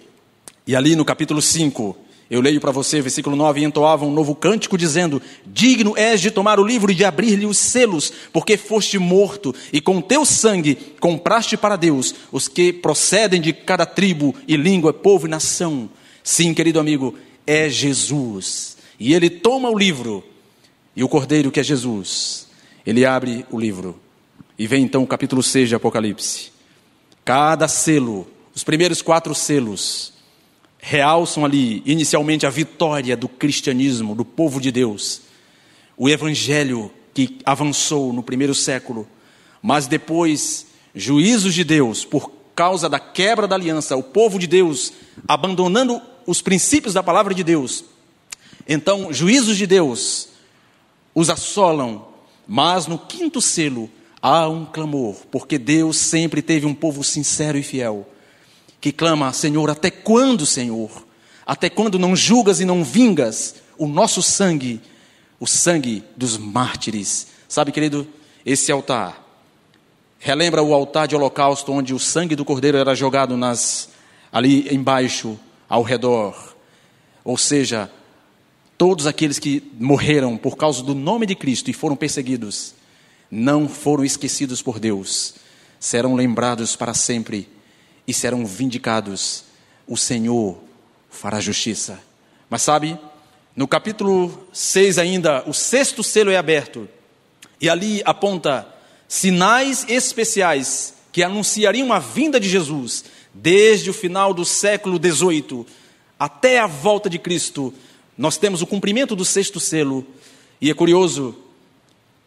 E 0.64 0.76
ali 0.76 0.94
no 0.94 1.04
capítulo 1.04 1.42
5, 1.42 1.96
eu 2.30 2.40
leio 2.40 2.60
para 2.60 2.70
você, 2.70 3.00
versículo 3.00 3.34
9: 3.34 3.62
e 3.62 3.64
entoava 3.64 4.04
um 4.04 4.12
novo 4.12 4.36
cântico, 4.36 4.78
dizendo: 4.78 5.20
Digno 5.44 5.94
és 5.96 6.20
de 6.20 6.30
tomar 6.30 6.60
o 6.60 6.64
livro 6.64 6.92
e 6.92 6.94
de 6.94 7.04
abrir-lhe 7.04 7.44
os 7.44 7.58
selos, 7.58 8.12
porque 8.32 8.56
foste 8.56 8.96
morto, 8.96 9.52
e 9.72 9.80
com 9.80 10.00
teu 10.00 10.24
sangue 10.24 10.76
compraste 11.00 11.56
para 11.56 11.74
Deus 11.74 12.14
os 12.30 12.46
que 12.46 12.72
procedem 12.72 13.40
de 13.40 13.52
cada 13.52 13.84
tribo 13.84 14.36
e 14.46 14.56
língua, 14.56 14.92
povo 14.92 15.26
e 15.26 15.30
nação. 15.30 15.90
Sim, 16.22 16.54
querido 16.54 16.78
amigo, 16.78 17.16
é 17.44 17.68
Jesus. 17.68 18.73
E 18.98 19.14
ele 19.14 19.28
toma 19.28 19.68
o 19.70 19.78
livro, 19.78 20.24
e 20.94 21.02
o 21.02 21.08
cordeiro 21.08 21.50
que 21.50 21.60
é 21.60 21.62
Jesus, 21.62 22.48
ele 22.86 23.04
abre 23.04 23.44
o 23.50 23.58
livro. 23.58 23.98
E 24.58 24.66
vem 24.66 24.84
então 24.84 25.02
o 25.02 25.06
capítulo 25.06 25.42
6 25.42 25.68
de 25.68 25.74
Apocalipse. 25.74 26.52
Cada 27.24 27.66
selo, 27.66 28.26
os 28.54 28.62
primeiros 28.62 29.02
quatro 29.02 29.34
selos, 29.34 30.12
realçam 30.78 31.44
ali 31.44 31.82
inicialmente 31.86 32.46
a 32.46 32.50
vitória 32.50 33.16
do 33.16 33.28
cristianismo, 33.28 34.14
do 34.14 34.24
povo 34.24 34.60
de 34.60 34.70
Deus, 34.70 35.22
o 35.96 36.08
evangelho 36.08 36.90
que 37.14 37.38
avançou 37.44 38.12
no 38.12 38.22
primeiro 38.22 38.54
século, 38.54 39.08
mas 39.62 39.86
depois 39.86 40.66
juízos 40.94 41.54
de 41.54 41.64
Deus 41.64 42.04
por 42.04 42.30
causa 42.54 42.88
da 42.88 43.00
quebra 43.00 43.48
da 43.48 43.56
aliança, 43.56 43.96
o 43.96 44.02
povo 44.02 44.38
de 44.38 44.46
Deus 44.46 44.92
abandonando 45.26 46.00
os 46.26 46.42
princípios 46.42 46.94
da 46.94 47.02
palavra 47.02 47.34
de 47.34 47.42
Deus. 47.42 47.84
Então, 48.68 49.12
juízos 49.12 49.56
de 49.56 49.66
Deus 49.66 50.28
os 51.14 51.30
assolam, 51.30 52.08
mas 52.46 52.86
no 52.86 52.98
quinto 52.98 53.40
selo 53.40 53.90
há 54.20 54.48
um 54.48 54.64
clamor, 54.64 55.16
porque 55.30 55.58
Deus 55.58 55.96
sempre 55.96 56.42
teve 56.42 56.66
um 56.66 56.74
povo 56.74 57.04
sincero 57.04 57.58
e 57.58 57.62
fiel 57.62 58.08
que 58.84 58.92
clama: 58.92 59.32
Senhor, 59.32 59.70
até 59.70 59.90
quando, 59.90 60.44
Senhor? 60.44 61.06
Até 61.46 61.70
quando 61.70 61.98
não 61.98 62.14
julgas 62.14 62.60
e 62.60 62.66
não 62.66 62.84
vingas 62.84 63.54
o 63.78 63.86
nosso 63.86 64.22
sangue, 64.22 64.78
o 65.40 65.46
sangue 65.46 66.04
dos 66.14 66.36
mártires? 66.36 67.28
Sabe, 67.48 67.72
querido, 67.72 68.06
esse 68.44 68.70
altar 68.70 69.24
relembra 70.18 70.62
o 70.62 70.74
altar 70.74 71.08
de 71.08 71.16
holocausto 71.16 71.72
onde 71.72 71.94
o 71.94 71.98
sangue 71.98 72.36
do 72.36 72.44
cordeiro 72.44 72.76
era 72.76 72.94
jogado 72.94 73.38
nas 73.38 73.88
ali 74.30 74.68
embaixo, 74.70 75.40
ao 75.66 75.82
redor. 75.82 76.54
Ou 77.24 77.38
seja, 77.38 77.90
todos 78.76 79.06
aqueles 79.06 79.38
que 79.38 79.62
morreram 79.78 80.36
por 80.36 80.56
causa 80.56 80.82
do 80.82 80.94
nome 80.94 81.26
de 81.26 81.34
Cristo 81.34 81.70
e 81.70 81.74
foram 81.74 81.96
perseguidos, 81.96 82.74
não 83.30 83.68
foram 83.68 84.04
esquecidos 84.04 84.62
por 84.62 84.78
Deus, 84.78 85.34
serão 85.78 86.14
lembrados 86.14 86.76
para 86.76 86.94
sempre 86.94 87.48
e 88.06 88.12
serão 88.12 88.44
vindicados. 88.46 89.44
O 89.86 89.96
Senhor 89.96 90.58
fará 91.10 91.40
justiça. 91.40 92.00
Mas 92.48 92.62
sabe, 92.62 92.98
no 93.56 93.68
capítulo 93.68 94.46
6 94.52 94.98
ainda, 94.98 95.44
o 95.46 95.52
sexto 95.52 96.02
selo 96.02 96.30
é 96.30 96.36
aberto. 96.36 96.88
E 97.60 97.68
ali 97.68 98.02
aponta 98.04 98.66
sinais 99.06 99.86
especiais 99.88 100.94
que 101.12 101.22
anunciariam 101.22 101.92
a 101.92 101.98
vinda 101.98 102.40
de 102.40 102.48
Jesus, 102.48 103.04
desde 103.32 103.90
o 103.90 103.94
final 103.94 104.34
do 104.34 104.44
século 104.44 104.98
18 104.98 105.66
até 106.18 106.58
a 106.58 106.66
volta 106.66 107.08
de 107.08 107.18
Cristo. 107.18 107.72
Nós 108.16 108.36
temos 108.36 108.62
o 108.62 108.66
cumprimento 108.66 109.16
do 109.16 109.24
sexto 109.24 109.58
selo. 109.58 110.06
E 110.60 110.70
é 110.70 110.74
curioso 110.74 111.36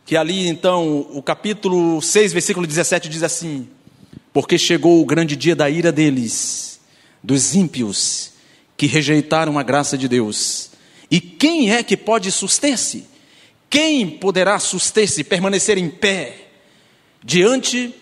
que 0.06 0.16
ali 0.16 0.48
então, 0.48 1.08
o 1.12 1.22
capítulo 1.22 2.02
6, 2.02 2.34
versículo 2.34 2.68
17 2.68 3.10
diz 3.10 3.24
assim: 3.24 3.68
porque 4.38 4.56
chegou 4.56 5.02
o 5.02 5.06
grande 5.06 5.36
dia 5.36 5.56
da 5.56 5.68
ira 5.68 5.92
deles, 5.92 6.80
dos 7.24 7.56
ímpios, 7.56 8.34
que 8.78 8.86
rejeitaram 8.86 9.58
a 9.58 9.64
graça 9.64 9.98
de 9.98 10.08
Deus. 10.08 10.70
E 11.10 11.20
quem 11.20 11.74
é 11.74 11.82
que 11.82 11.98
pode 11.98 12.32
suster-se? 12.32 13.06
Quem 13.68 14.08
poderá 14.08 14.60
suster-se, 14.60 15.24
permanecer 15.24 15.80
em 15.80 15.90
pé, 15.90 16.50
diante 17.24 17.96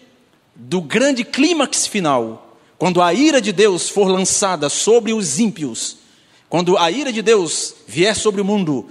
do 0.54 0.82
grande 0.82 1.24
clímax 1.24 1.88
final, 1.88 2.60
quando 2.78 3.02
a 3.02 3.14
ira 3.14 3.40
de 3.40 3.54
Deus 3.54 3.88
for 3.88 4.10
lançada 4.10 4.68
sobre 4.68 5.14
os 5.14 5.40
ímpios, 5.40 6.00
quando 6.50 6.78
a 6.78 6.90
ira 6.92 7.12
de 7.12 7.22
Deus 7.22 7.76
vier 7.88 8.16
sobre 8.16 8.42
o 8.42 8.46
mundo, 8.46 8.88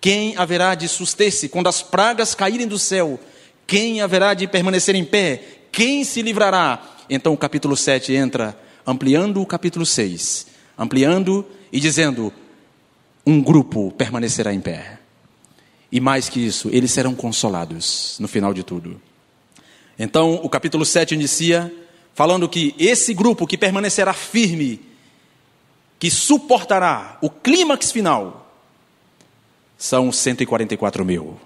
quem 0.00 0.36
haverá 0.36 0.74
de 0.74 0.88
suster-se? 0.88 1.48
Quando 1.48 1.68
as 1.68 1.82
pragas 1.82 2.34
caírem 2.34 2.66
do 2.66 2.78
céu, 2.78 3.18
quem 3.66 4.00
haverá 4.00 4.34
de 4.34 4.46
permanecer 4.46 4.94
em 4.94 5.04
pé? 5.04 5.42
Quem 5.72 6.04
se 6.04 6.22
livrará? 6.22 6.82
Então 7.08 7.32
o 7.32 7.36
capítulo 7.36 7.76
7 7.76 8.12
entra 8.14 8.58
ampliando 8.86 9.42
o 9.42 9.46
capítulo 9.46 9.84
6, 9.84 10.46
ampliando 10.78 11.44
e 11.72 11.80
dizendo: 11.80 12.32
um 13.26 13.42
grupo 13.42 13.90
permanecerá 13.92 14.54
em 14.54 14.60
pé. 14.60 14.98
E 15.90 16.00
mais 16.00 16.28
que 16.28 16.44
isso, 16.44 16.68
eles 16.72 16.92
serão 16.92 17.14
consolados 17.14 18.16
no 18.20 18.28
final 18.28 18.54
de 18.54 18.62
tudo. 18.62 19.00
Então 19.98 20.34
o 20.42 20.48
capítulo 20.48 20.84
7 20.84 21.14
inicia 21.14 21.72
falando 22.14 22.48
que 22.48 22.74
esse 22.78 23.12
grupo 23.12 23.46
que 23.46 23.58
permanecerá 23.58 24.12
firme, 24.12 24.80
que 25.98 26.10
suportará 26.10 27.18
o 27.20 27.30
clímax 27.30 27.90
final, 27.90 28.50
são 29.78 30.10
144 30.10 31.04
mil. 31.04 31.38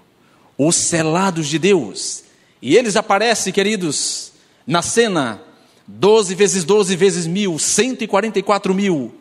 Os 0.57 0.75
selados 0.75 1.47
de 1.47 1.57
Deus, 1.57 2.23
e 2.61 2.75
eles 2.75 2.95
aparecem, 2.95 3.51
queridos, 3.51 4.31
na 4.65 4.81
cena, 4.81 5.41
12 5.87 6.35
vezes 6.35 6.63
12 6.63 6.95
vezes 6.95 7.27
mil, 7.27 7.57
144 7.57 8.73
mil. 8.73 9.13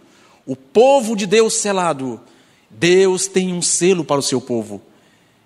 O 0.47 0.55
povo 0.55 1.16
de 1.16 1.27
Deus 1.27 1.55
selado. 1.55 2.21
Deus 2.69 3.27
tem 3.27 3.53
um 3.53 3.62
selo 3.62 4.05
para 4.05 4.21
o 4.21 4.23
seu 4.23 4.40
povo. 4.40 4.81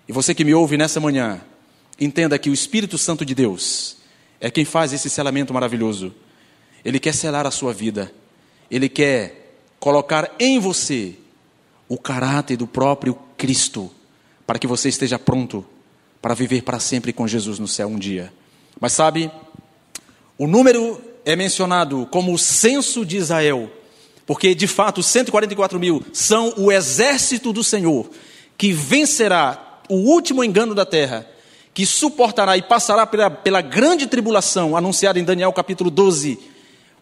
E 0.07 0.11
você 0.13 0.35
que 0.35 0.43
me 0.43 0.53
ouve 0.53 0.77
nessa 0.77 0.99
manhã, 0.99 1.41
entenda 1.99 2.37
que 2.37 2.49
o 2.49 2.53
Espírito 2.53 2.97
Santo 2.97 3.25
de 3.25 3.33
Deus 3.33 3.97
é 4.39 4.51
quem 4.51 4.65
faz 4.65 4.93
esse 4.93 5.09
selamento 5.09 5.53
maravilhoso. 5.53 6.13
Ele 6.83 6.99
quer 6.99 7.13
selar 7.13 7.47
a 7.47 7.51
sua 7.51 7.73
vida. 7.73 8.13
Ele 8.69 8.87
quer 8.87 9.44
colocar 9.85 10.33
em 10.39 10.57
você 10.57 11.13
o 11.87 11.95
caráter 11.95 12.57
do 12.57 12.65
próprio 12.65 13.15
Cristo, 13.37 13.91
para 14.43 14.57
que 14.57 14.65
você 14.65 14.89
esteja 14.89 15.19
pronto 15.19 15.63
para 16.19 16.33
viver 16.33 16.63
para 16.63 16.79
sempre 16.79 17.13
com 17.13 17.27
Jesus 17.27 17.59
no 17.59 17.67
céu 17.67 17.87
um 17.89 17.99
dia. 17.99 18.33
Mas 18.79 18.93
sabe, 18.93 19.29
o 20.39 20.47
número 20.47 20.99
é 21.23 21.35
mencionado 21.35 22.07
como 22.09 22.33
o 22.33 22.37
censo 22.39 23.05
de 23.05 23.17
Israel, 23.17 23.71
porque 24.25 24.55
de 24.55 24.65
fato 24.65 25.03
144 25.03 25.79
mil 25.79 26.03
são 26.11 26.55
o 26.57 26.71
exército 26.71 27.53
do 27.53 27.63
Senhor, 27.63 28.09
que 28.57 28.73
vencerá 28.73 29.81
o 29.87 29.97
último 29.97 30.43
engano 30.43 30.73
da 30.73 30.83
terra, 30.83 31.29
que 31.75 31.85
suportará 31.85 32.57
e 32.57 32.63
passará 32.63 33.05
pela, 33.05 33.29
pela 33.29 33.61
grande 33.61 34.07
tribulação 34.07 34.75
anunciada 34.75 35.19
em 35.19 35.23
Daniel 35.23 35.53
capítulo 35.53 35.91
12, 35.91 36.39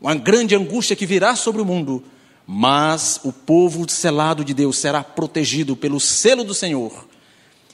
uma 0.01 0.15
grande 0.15 0.53
angústia 0.53 0.97
que 0.97 1.05
virá 1.05 1.33
sobre 1.33 1.61
o 1.61 1.65
mundo, 1.65 2.03
mas 2.45 3.19
o 3.23 3.31
povo 3.31 3.89
selado 3.89 4.43
de 4.43 4.53
Deus 4.53 4.77
será 4.77 5.03
protegido 5.03 5.75
pelo 5.75 5.99
selo 5.99 6.43
do 6.43 6.53
Senhor 6.53 7.05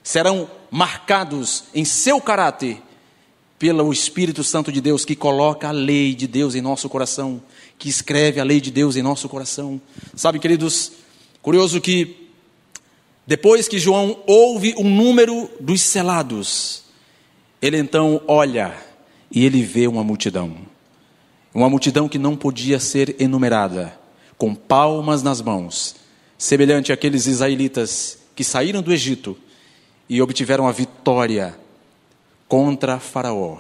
serão 0.10 0.50
marcados 0.72 1.66
em 1.74 1.86
seu 1.86 2.20
caráter 2.20 2.82
pelo 3.60 3.92
Espírito 3.92 4.44
Santo 4.44 4.72
de 4.72 4.80
Deus 4.82 5.04
que 5.04 5.16
coloca 5.16 5.68
a 5.68 5.72
lei 5.72 6.16
de 6.16 6.26
Deus 6.26 6.56
em 6.56 6.62
nosso 6.62 6.90
coração, 6.90 7.42
que 7.78 7.90
escreve 7.90 8.40
a 8.40 8.44
lei 8.44 8.62
de 8.62 8.72
Deus 8.72 8.96
em 8.96 9.04
nosso 9.04 9.28
coração. 9.30 9.80
Sabe, 10.16 10.40
queridos, 10.40 10.94
curioso 11.42 11.82
que 11.82 12.30
depois 13.28 13.68
que 13.68 13.78
João 13.78 14.18
ouve 14.26 14.74
o 14.78 14.84
número 14.84 15.48
dos 15.60 15.82
selados, 15.82 16.86
ele 17.62 17.78
então 17.78 18.22
olha 18.28 18.76
e 19.30 19.46
ele 19.46 19.62
vê 19.62 19.88
uma 19.88 20.04
multidão. 20.04 20.58
Uma 21.54 21.70
multidão 21.70 22.10
que 22.10 22.18
não 22.18 22.36
podia 22.36 22.80
ser 22.80 23.16
enumerada, 23.20 23.99
com 24.40 24.56
palmas 24.56 25.22
nas 25.22 25.42
mãos, 25.42 25.98
semelhante 26.38 26.94
àqueles 26.94 27.28
israelitas 27.28 28.18
que 28.34 28.44
saíram 28.44 28.82
do 28.82 28.94
Egito 28.94 29.38
e 30.08 30.22
obtiveram 30.22 30.66
a 30.66 30.72
vitória 30.72 31.60
contra 32.48 33.00
Faraó. 33.00 33.58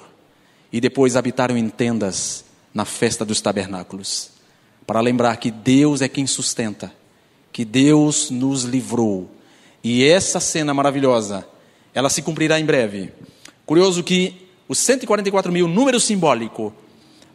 E 0.71 0.79
depois 0.79 1.17
habitaram 1.17 1.57
em 1.57 1.67
tendas 1.67 2.45
na 2.73 2.85
festa 2.85 3.25
dos 3.25 3.41
tabernáculos, 3.41 4.31
para 4.87 5.01
lembrar 5.01 5.35
que 5.35 5.51
Deus 5.51 6.01
é 6.01 6.07
quem 6.07 6.25
sustenta, 6.25 6.93
que 7.51 7.65
Deus 7.65 8.29
nos 8.29 8.63
livrou. 8.63 9.29
E 9.83 10.05
essa 10.05 10.39
cena 10.39 10.73
maravilhosa, 10.73 11.45
ela 11.93 12.09
se 12.09 12.21
cumprirá 12.21 12.57
em 12.57 12.65
breve. 12.65 13.11
Curioso 13.65 14.01
que 14.01 14.47
os 14.67 14.77
144 14.77 15.51
mil, 15.51 15.67
número 15.67 15.99
simbólico, 15.99 16.73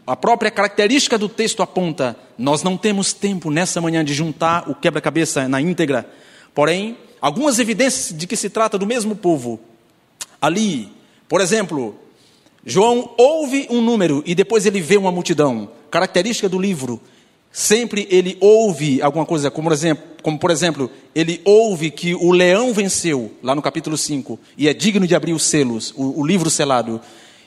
a 0.07 0.15
própria 0.15 0.51
característica 0.51 1.17
do 1.17 1.29
texto 1.29 1.63
aponta: 1.63 2.17
nós 2.37 2.63
não 2.63 2.77
temos 2.77 3.13
tempo 3.13 3.51
nessa 3.51 3.81
manhã 3.81 4.05
de 4.05 4.13
juntar 4.13 4.69
o 4.69 4.75
quebra-cabeça 4.75 5.49
na 5.49 5.61
íntegra, 5.61 6.09
porém, 6.55 6.97
algumas 7.21 7.59
evidências 7.59 8.17
de 8.17 8.27
que 8.27 8.37
se 8.37 8.51
trata 8.51 8.79
do 8.79 8.87
mesmo 8.87 9.17
povo. 9.17 9.59
Ali, 10.41 10.93
por 11.29 11.41
exemplo, 11.41 11.99
João 12.67 13.11
ouve 13.17 13.67
um 13.71 13.81
número 13.81 14.23
e 14.27 14.35
depois 14.35 14.67
ele 14.67 14.81
vê 14.81 14.97
uma 14.97 15.13
multidão. 15.13 15.71
Característica 15.91 16.49
do 16.49 16.59
livro: 16.59 17.01
Sempre 17.51 18.07
ele 18.11 18.37
ouve 18.41 19.01
alguma 19.01 19.25
coisa, 19.25 19.51
como 19.51 19.69
por, 19.69 19.73
exemplo, 19.73 20.05
como 20.23 20.39
por 20.39 20.51
exemplo, 20.51 20.91
ele 21.15 21.41
ouve 21.45 21.91
que 21.91 22.15
o 22.15 22.33
leão 22.33 22.75
venceu, 22.75 23.33
lá 23.43 23.55
no 23.55 23.63
capítulo 23.63 23.97
5, 23.97 24.39
e 24.59 24.69
é 24.69 24.75
digno 24.75 25.07
de 25.07 25.15
abrir 25.15 25.33
os 25.33 25.45
selos, 25.45 25.95
o, 25.97 26.21
o 26.21 26.27
livro 26.27 26.51
selado. 26.51 27.01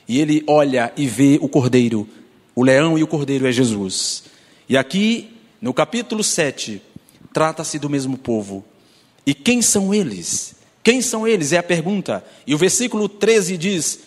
E 0.08 0.18
ele 0.18 0.42
olha 0.46 0.90
e 0.96 1.06
vê 1.06 1.38
o 1.42 1.48
cordeiro. 1.48 2.08
O 2.58 2.64
leão 2.64 2.98
e 2.98 3.04
o 3.04 3.06
cordeiro 3.06 3.46
é 3.46 3.52
Jesus. 3.52 4.24
E 4.68 4.76
aqui, 4.76 5.30
no 5.62 5.72
capítulo 5.72 6.24
7, 6.24 6.82
trata-se 7.32 7.78
do 7.78 7.88
mesmo 7.88 8.18
povo. 8.18 8.64
E 9.24 9.32
quem 9.32 9.62
são 9.62 9.94
eles? 9.94 10.56
Quem 10.82 11.00
são 11.00 11.24
eles? 11.24 11.52
É 11.52 11.58
a 11.58 11.62
pergunta. 11.62 12.24
E 12.44 12.56
o 12.56 12.58
versículo 12.58 13.08
13 13.08 13.56
diz, 13.56 14.00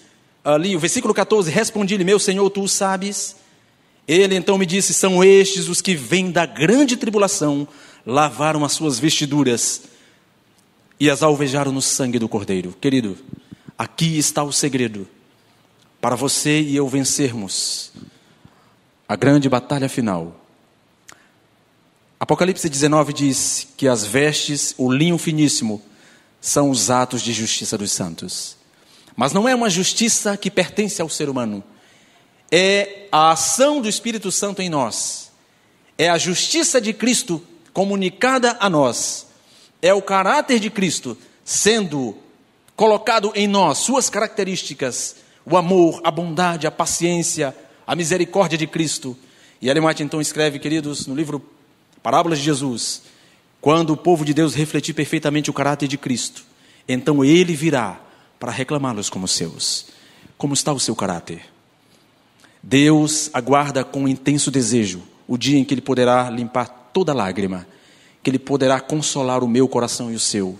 ali, 0.43 0.75
o 0.75 0.79
versículo 0.81 1.13
14, 1.13 1.49
respondi-lhe, 1.49 2.03
meu 2.03 2.19
Senhor, 2.19 2.49
tu 2.49 2.67
sabes. 2.67 3.37
Ele 4.05 4.35
então 4.35 4.57
me 4.57 4.65
disse: 4.65 4.93
São 4.93 5.23
estes 5.23 5.69
os 5.69 5.79
que 5.79 5.95
vêm 5.95 6.29
da 6.29 6.45
grande 6.45 6.97
tribulação, 6.97 7.65
lavaram 8.05 8.65
as 8.65 8.73
suas 8.73 8.99
vestiduras 8.99 9.83
e 10.99 11.09
as 11.09 11.23
alvejaram 11.23 11.71
no 11.71 11.81
sangue 11.81 12.19
do 12.19 12.27
Cordeiro. 12.27 12.75
Querido, 12.81 13.17
aqui 13.77 14.17
está 14.17 14.43
o 14.43 14.51
segredo 14.51 15.07
para 16.01 16.17
você 16.17 16.59
e 16.59 16.75
eu 16.75 16.85
vencermos 16.89 17.93
a 19.12 19.15
grande 19.17 19.50
batalha 19.50 19.89
final. 19.89 20.34
Apocalipse 22.17 22.69
19 22.69 23.12
diz 23.12 23.67
que 23.76 23.86
as 23.86 24.06
vestes, 24.06 24.74
o 24.78 24.89
linho 24.89 25.17
finíssimo, 25.17 25.82
são 26.39 26.69
os 26.69 26.89
atos 26.89 27.21
de 27.21 27.34
justiça 27.34 27.78
dos 27.78 27.91
santos. 27.91 28.56
Mas 29.13 29.34
não 29.34 29.50
é 29.50 29.54
uma 29.54 29.69
justiça 29.69 30.38
que 30.38 30.50
pertence 30.50 31.02
ao 31.02 31.10
ser 31.10 31.28
humano 31.28 31.62
é 32.50 33.08
a 33.12 33.32
ação 33.32 33.82
do 33.82 33.89
Espírito 33.89 34.32
Santo 34.32 34.62
em 34.62 34.69
nós, 34.69 35.30
é 35.97 36.10
a 36.10 36.17
justiça 36.17 36.80
de 36.80 36.93
Cristo 36.93 37.45
comunicada 37.74 38.56
a 38.62 38.69
nós, 38.69 39.28
é 39.82 39.93
o 39.93 40.02
caráter 40.02 40.58
de 40.58 40.69
Cristo 40.69 41.17
sendo 41.43 42.15
colocado 42.78 43.34
em 43.36 43.45
nós, 43.45 43.80
suas 43.80 44.10
características, 44.10 45.17
o 45.45 45.58
amor, 45.58 46.00
a 46.02 46.10
bondade, 46.12 46.65
a 46.65 46.71
paciência, 46.71 47.54
a 47.91 47.95
misericórdia 47.95 48.58
de 48.58 48.65
Cristo. 48.65 49.17
E 49.62 49.69
Ellen 49.69 49.86
White 49.86 50.01
então 50.01 50.21
escreve, 50.21 50.60
queridos, 50.60 51.08
no 51.08 51.13
livro 51.13 51.45
Parábolas 52.01 52.39
de 52.39 52.45
Jesus, 52.45 53.01
quando 53.60 53.89
o 53.91 53.97
povo 53.97 54.23
de 54.23 54.34
Deus 54.34 54.56
refletir 54.56 54.93
perfeitamente 54.93 55.49
o 55.49 55.54
caráter 55.54 55.89
de 55.89 55.97
Cristo, 55.97 56.45
então 56.88 57.21
ele 57.21 57.54
virá 57.54 57.99
para 58.39 58.49
reclamá-los 58.49 59.10
como 59.10 59.27
seus. 59.27 59.88
Como 60.38 60.54
está 60.54 60.71
o 60.71 60.80
seu 60.80 60.95
caráter? 60.95 61.41
Deus 62.63 63.30
aguarda 63.34 63.84
com 63.84 64.08
intenso 64.08 64.49
desejo 64.49 65.01
o 65.27 65.38
dia 65.38 65.60
em 65.60 65.65
que 65.65 65.73
Ele 65.73 65.82
poderá 65.82 66.30
limpar 66.30 66.91
toda 66.93 67.13
lágrima, 67.13 67.67
que 68.23 68.30
Ele 68.30 68.39
poderá 68.39 68.80
consolar 68.80 69.43
o 69.43 69.49
meu 69.49 69.67
coração 69.67 70.10
e 70.10 70.15
o 70.15 70.19
seu. 70.19 70.58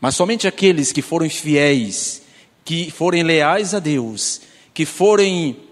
Mas 0.00 0.14
somente 0.14 0.46
aqueles 0.46 0.92
que 0.92 1.02
forem 1.02 1.28
fiéis, 1.28 2.22
que 2.64 2.92
forem 2.92 3.24
leais 3.24 3.74
a 3.74 3.80
Deus, 3.80 4.40
que 4.72 4.86
forem 4.86 5.67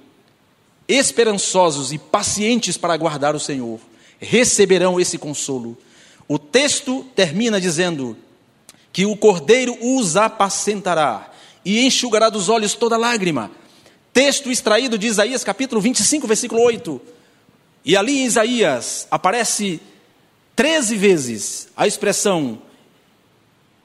esperançosos 0.89 1.93
e 1.93 1.99
pacientes 1.99 2.77
para 2.77 2.95
aguardar 2.95 3.35
o 3.35 3.41
Senhor, 3.41 3.81
receberão 4.19 5.01
esse 5.01 5.19
consolo. 5.19 5.77
O 6.29 6.39
texto 6.39 7.05
termina 7.15 7.61
dizendo 7.61 8.17
que 8.93 9.05
o 9.05 9.17
cordeiro 9.17 9.77
os 9.81 10.17
apacentará 10.17 11.31
e 11.65 11.85
enxugará 11.85 12.31
dos 12.31 12.49
olhos 12.49 12.75
toda 12.75 12.97
lágrima. 12.97 13.51
Texto 14.13 14.51
extraído 14.51 14.97
de 14.97 15.07
Isaías 15.07 15.45
capítulo 15.45 15.81
25, 15.81 16.27
versículo 16.27 16.63
8. 16.63 17.01
E 17.85 17.97
ali 17.97 18.21
em 18.21 18.25
Isaías 18.25 19.07
aparece 19.11 19.81
13 20.55 20.97
vezes 20.97 21.69
a 21.77 21.87
expressão: 21.87 22.63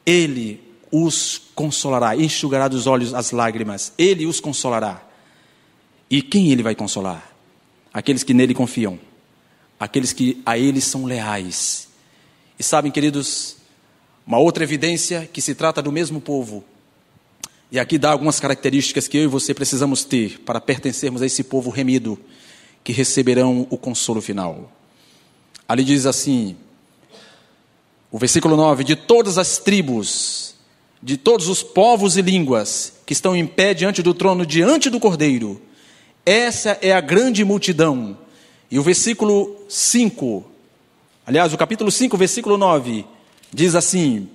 Ele 0.05 0.61
os 0.91 1.41
consolará, 1.53 2.15
enxugará 2.15 2.67
dos 2.67 2.87
olhos 2.87 3.13
as 3.13 3.31
lágrimas, 3.31 3.91
Ele 3.97 4.25
os 4.25 4.39
consolará. 4.39 5.10
E 6.11 6.21
quem 6.21 6.51
Ele 6.51 6.61
vai 6.61 6.75
consolar? 6.75 7.33
Aqueles 7.91 8.23
que 8.23 8.33
nele 8.33 8.53
confiam, 8.53 8.99
aqueles 9.79 10.13
que 10.13 10.41
a 10.45 10.57
Ele 10.57 10.79
são 10.79 11.05
leais. 11.05 11.87
E 12.59 12.63
sabem, 12.63 12.91
queridos, 12.91 13.55
uma 14.27 14.37
outra 14.37 14.63
evidência 14.63 15.27
que 15.31 15.41
se 15.41 15.55
trata 15.55 15.81
do 15.81 15.91
mesmo 15.91 16.21
povo 16.21 16.63
e 17.71 17.79
aqui 17.79 17.97
dá 17.97 18.11
algumas 18.11 18.37
características 18.37 19.07
que 19.07 19.17
eu 19.17 19.23
e 19.23 19.27
você 19.27 19.53
precisamos 19.53 20.03
ter 20.03 20.41
para 20.41 20.59
pertencermos 20.59 21.21
a 21.21 21.25
esse 21.25 21.41
povo 21.41 21.69
remido, 21.69 22.19
que 22.83 22.91
receberão 22.91 23.65
o 23.69 23.77
consolo 23.77 24.21
final. 24.21 24.69
Ali 25.65 25.85
diz 25.85 26.05
assim, 26.05 26.57
o 28.11 28.17
versículo 28.17 28.57
9: 28.57 28.83
De 28.83 28.97
todas 28.97 29.37
as 29.37 29.57
tribos, 29.57 30.53
de 31.01 31.15
todos 31.15 31.47
os 31.47 31.63
povos 31.63 32.17
e 32.17 32.21
línguas 32.21 32.91
que 33.05 33.13
estão 33.13 33.33
em 33.33 33.47
pé 33.47 33.73
diante 33.73 34.03
do 34.03 34.13
trono, 34.13 34.45
diante 34.45 34.89
do 34.89 34.99
cordeiro, 34.99 35.61
essa 36.25 36.77
é 36.81 36.91
a 36.91 37.01
grande 37.01 37.43
multidão. 37.43 38.17
E 38.69 38.79
o 38.79 38.83
versículo 38.83 39.55
5, 39.67 40.45
aliás, 41.25 41.53
o 41.53 41.57
capítulo 41.57 41.91
5, 41.91 42.15
versículo 42.17 42.57
9, 42.57 43.05
diz 43.53 43.75
assim: 43.75 44.29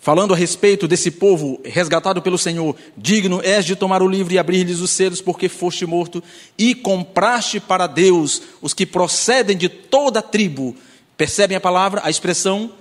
falando 0.00 0.32
a 0.32 0.36
respeito 0.36 0.88
desse 0.88 1.10
povo 1.10 1.60
resgatado 1.62 2.22
pelo 2.22 2.38
Senhor, 2.38 2.74
digno 2.96 3.40
és 3.44 3.64
de 3.66 3.76
tomar 3.76 4.02
o 4.02 4.08
livro 4.08 4.32
e 4.32 4.38
abrir-lhes 4.38 4.80
os 4.80 4.90
selos, 4.90 5.20
porque 5.20 5.48
foste 5.48 5.84
morto, 5.84 6.24
e 6.56 6.74
compraste 6.74 7.60
para 7.60 7.86
Deus 7.86 8.42
os 8.62 8.72
que 8.72 8.86
procedem 8.86 9.56
de 9.56 9.68
toda 9.68 10.20
a 10.20 10.22
tribo. 10.22 10.74
Percebem 11.16 11.56
a 11.56 11.60
palavra, 11.60 12.00
a 12.02 12.08
expressão? 12.08 12.72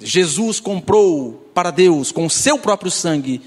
Jesus 0.00 0.58
comprou 0.58 1.50
para 1.52 1.70
Deus 1.70 2.10
com 2.10 2.24
o 2.24 2.30
seu 2.30 2.58
próprio 2.58 2.90
sangue 2.90 3.42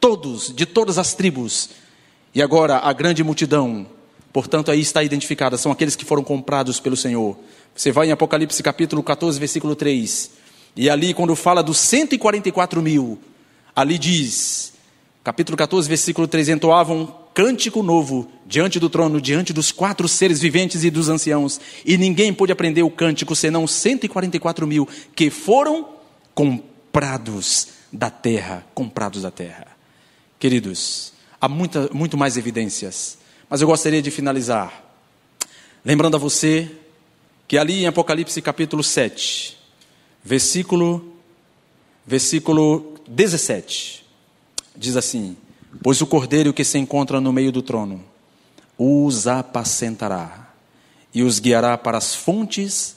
todos, 0.00 0.52
de 0.52 0.66
todas 0.66 0.98
as 0.98 1.14
tribos. 1.14 1.70
E 2.38 2.42
agora 2.42 2.76
a 2.76 2.92
grande 2.92 3.24
multidão, 3.24 3.84
portanto, 4.32 4.70
aí 4.70 4.78
está 4.78 5.02
identificada, 5.02 5.56
são 5.56 5.72
aqueles 5.72 5.96
que 5.96 6.04
foram 6.04 6.22
comprados 6.22 6.78
pelo 6.78 6.96
Senhor. 6.96 7.36
Você 7.74 7.90
vai 7.90 8.06
em 8.06 8.12
Apocalipse 8.12 8.62
capítulo 8.62 9.02
14, 9.02 9.40
versículo 9.40 9.74
3. 9.74 10.30
E 10.76 10.88
ali, 10.88 11.12
quando 11.12 11.34
fala 11.34 11.64
dos 11.64 11.78
144 11.78 12.80
mil, 12.80 13.18
ali 13.74 13.98
diz, 13.98 14.72
capítulo 15.24 15.58
14, 15.58 15.88
versículo 15.88 16.28
3: 16.28 16.50
entoavam 16.50 17.00
um 17.00 17.08
cântico 17.34 17.82
novo 17.82 18.30
diante 18.46 18.78
do 18.78 18.88
trono, 18.88 19.20
diante 19.20 19.52
dos 19.52 19.72
quatro 19.72 20.06
seres 20.06 20.40
viventes 20.40 20.84
e 20.84 20.90
dos 20.90 21.08
anciãos, 21.08 21.60
e 21.84 21.98
ninguém 21.98 22.32
pôde 22.32 22.52
aprender 22.52 22.84
o 22.84 22.90
cântico 22.90 23.34
senão 23.34 23.66
144 23.66 24.64
mil 24.64 24.88
que 25.12 25.28
foram 25.28 25.88
comprados 26.36 27.66
da 27.92 28.10
terra. 28.10 28.64
Comprados 28.76 29.22
da 29.22 29.30
terra. 29.32 29.66
Queridos, 30.38 31.17
há 31.40 31.48
muita, 31.48 31.88
muito 31.92 32.16
mais 32.16 32.36
evidências, 32.36 33.18
mas 33.48 33.60
eu 33.60 33.66
gostaria 33.66 34.02
de 34.02 34.10
finalizar 34.10 34.88
lembrando 35.84 36.16
a 36.16 36.18
você 36.18 36.70
que 37.46 37.56
ali 37.56 37.82
em 37.82 37.86
Apocalipse 37.86 38.42
capítulo 38.42 38.84
7, 38.84 39.56
versículo, 40.22 41.14
versículo 42.06 42.94
17. 43.08 44.04
Diz 44.76 44.96
assim: 44.96 45.36
Pois 45.82 46.00
o 46.02 46.06
cordeiro 46.06 46.52
que 46.52 46.64
se 46.64 46.78
encontra 46.78 47.20
no 47.20 47.32
meio 47.32 47.50
do 47.50 47.62
trono 47.62 48.04
os 48.76 49.26
apacentará 49.26 50.52
e 51.12 51.22
os 51.22 51.40
guiará 51.40 51.76
para 51.76 51.98
as 51.98 52.14
fontes 52.14 52.96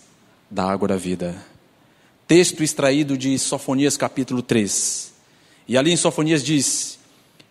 da 0.49 0.69
água 0.69 0.89
da 0.89 0.97
vida. 0.97 1.43
Texto 2.27 2.61
extraído 2.61 3.17
de 3.17 3.39
Sofonias 3.39 3.97
capítulo 3.97 4.43
3. 4.43 5.11
E 5.67 5.77
ali 5.77 5.91
em 5.91 5.97
Sofonias 5.97 6.43
diz 6.43 6.99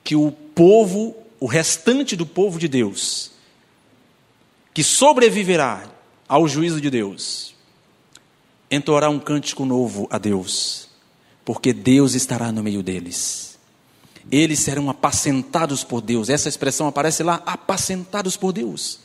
que 0.02 0.16
o 0.16 0.30
povo, 0.30 1.16
o 1.38 1.46
restante 1.46 2.16
do 2.16 2.26
povo 2.26 2.58
de 2.58 2.68
Deus, 2.68 3.30
que 4.72 4.82
sobreviverá 4.82 5.84
ao 6.28 6.46
juízo 6.46 6.80
de 6.80 6.90
Deus, 6.90 7.54
entoará 8.70 9.10
um 9.10 9.18
cântico 9.18 9.64
novo 9.64 10.06
a 10.10 10.18
Deus, 10.18 10.88
porque 11.44 11.72
Deus 11.72 12.14
estará 12.14 12.52
no 12.52 12.62
meio 12.62 12.82
deles. 12.82 13.58
Eles 14.30 14.60
serão 14.60 14.88
apacentados 14.88 15.82
por 15.82 16.00
Deus. 16.00 16.28
Essa 16.28 16.48
expressão 16.48 16.86
aparece 16.86 17.22
lá, 17.22 17.42
apacentados 17.44 18.36
por 18.36 18.52
Deus. 18.52 19.00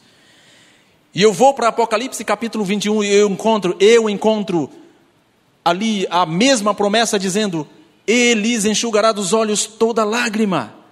E 1.14 1.22
eu 1.22 1.32
vou 1.32 1.54
para 1.54 1.70
Apocalipse 1.70 2.24
capítulo 2.24 2.66
21 2.66 3.04
e 3.04 3.08
eu 3.08 3.30
encontro, 3.30 3.76
eu 3.80 4.10
encontro 4.10 4.70
ali 5.64 6.06
a 6.10 6.26
mesma 6.26 6.76
promessa 6.76 7.18
dizendo: 7.18 7.68
Eles 8.06 8.66
enxugará 8.66 9.12
dos 9.12 9.34
olhos 9.34 9.66
toda 9.66 10.04
lágrima. 10.04 10.85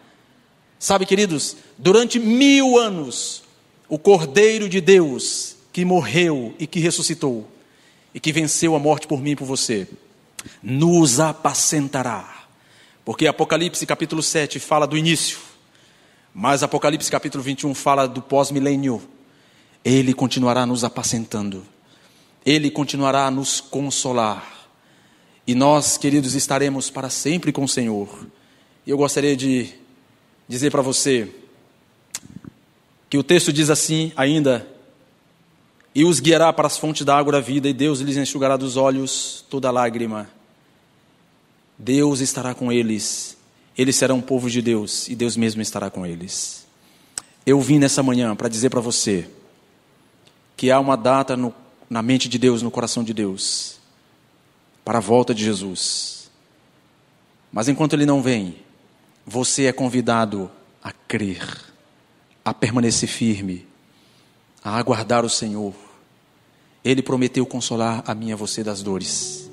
Sabe, 0.83 1.05
queridos, 1.05 1.55
durante 1.77 2.19
mil 2.19 2.77
anos, 2.77 3.41
o 3.87 3.97
Cordeiro 3.97 4.67
de 4.67 4.81
Deus 4.81 5.55
que 5.71 5.85
morreu 5.85 6.53
e 6.59 6.67
que 6.67 6.81
ressuscitou, 6.81 7.49
e 8.13 8.19
que 8.19 8.33
venceu 8.33 8.75
a 8.75 8.79
morte 8.79 9.07
por 9.07 9.21
mim 9.21 9.31
e 9.31 9.35
por 9.37 9.45
você, 9.45 9.87
nos 10.61 11.21
apacentará. 11.21 12.47
Porque 13.05 13.27
Apocalipse 13.27 13.85
capítulo 13.85 14.21
7 14.21 14.59
fala 14.59 14.85
do 14.85 14.97
início, 14.97 15.37
mas 16.33 16.63
Apocalipse 16.63 17.09
capítulo 17.09 17.41
21 17.41 17.73
fala 17.73 18.05
do 18.05 18.21
pós-milênio. 18.21 19.01
Ele 19.85 20.13
continuará 20.13 20.65
nos 20.65 20.83
apacentando, 20.83 21.65
Ele 22.45 22.69
continuará 22.69 23.27
a 23.27 23.31
nos 23.31 23.61
consolar, 23.61 24.67
e 25.47 25.55
nós, 25.55 25.97
queridos, 25.97 26.35
estaremos 26.35 26.89
para 26.89 27.09
sempre 27.09 27.53
com 27.53 27.63
o 27.63 27.69
Senhor. 27.69 28.27
E 28.85 28.89
eu 28.89 28.97
gostaria 28.97 29.37
de 29.37 29.81
dizer 30.47 30.71
para 30.71 30.81
você 30.81 31.33
que 33.09 33.17
o 33.17 33.23
texto 33.23 33.53
diz 33.53 33.69
assim 33.69 34.11
ainda: 34.15 34.67
e 35.95 36.03
os 36.03 36.19
guiará 36.19 36.51
para 36.51 36.67
as 36.67 36.77
fontes 36.77 37.05
da 37.05 37.15
água 37.15 37.33
da 37.33 37.39
vida, 37.39 37.69
e 37.69 37.73
Deus 37.73 37.99
lhes 37.99 38.17
enxugará 38.17 38.57
dos 38.57 38.77
olhos 38.77 39.45
toda 39.49 39.69
lágrima. 39.69 40.27
Deus 41.77 42.19
estará 42.19 42.55
com 42.55 42.71
eles, 42.71 43.37
eles 43.77 43.95
serão 43.95 44.19
povo 44.19 44.49
de 44.49 44.61
Deus, 44.61 45.07
e 45.07 45.15
Deus 45.15 45.37
mesmo 45.37 45.61
estará 45.61 45.89
com 45.89 46.05
eles. 46.05 46.65
Eu 47.45 47.59
vim 47.59 47.77
nessa 47.77 48.01
manhã 48.01 48.35
para 48.35 48.49
dizer 48.49 48.69
para 48.69 48.79
você 48.79 49.29
que 50.57 50.71
há 50.71 50.79
uma 50.79 50.95
data 50.95 51.35
no, 51.37 51.53
na 51.89 52.01
mente 52.01 52.27
de 52.27 52.39
Deus, 52.39 52.61
no 52.61 52.71
coração 52.71 53.03
de 53.03 53.13
Deus, 53.13 53.77
para 54.83 54.97
a 54.97 55.01
volta 55.01 55.33
de 55.33 55.43
Jesus. 55.43 56.31
Mas 57.51 57.67
enquanto 57.67 57.93
Ele 57.93 58.05
não 58.05 58.21
vem, 58.21 58.55
você 59.25 59.65
é 59.65 59.71
convidado 59.71 60.49
a 60.83 60.91
crer, 60.91 61.41
a 62.43 62.53
permanecer 62.53 63.09
firme, 63.09 63.65
a 64.63 64.77
aguardar 64.77 65.25
o 65.25 65.29
Senhor. 65.29 65.73
Ele 66.83 67.01
prometeu 67.01 67.45
consolar 67.45 68.03
a 68.05 68.13
mim 68.13 68.29
e 68.29 68.33
a 68.33 68.35
você 68.35 68.63
das 68.63 68.81
dores. 68.81 69.49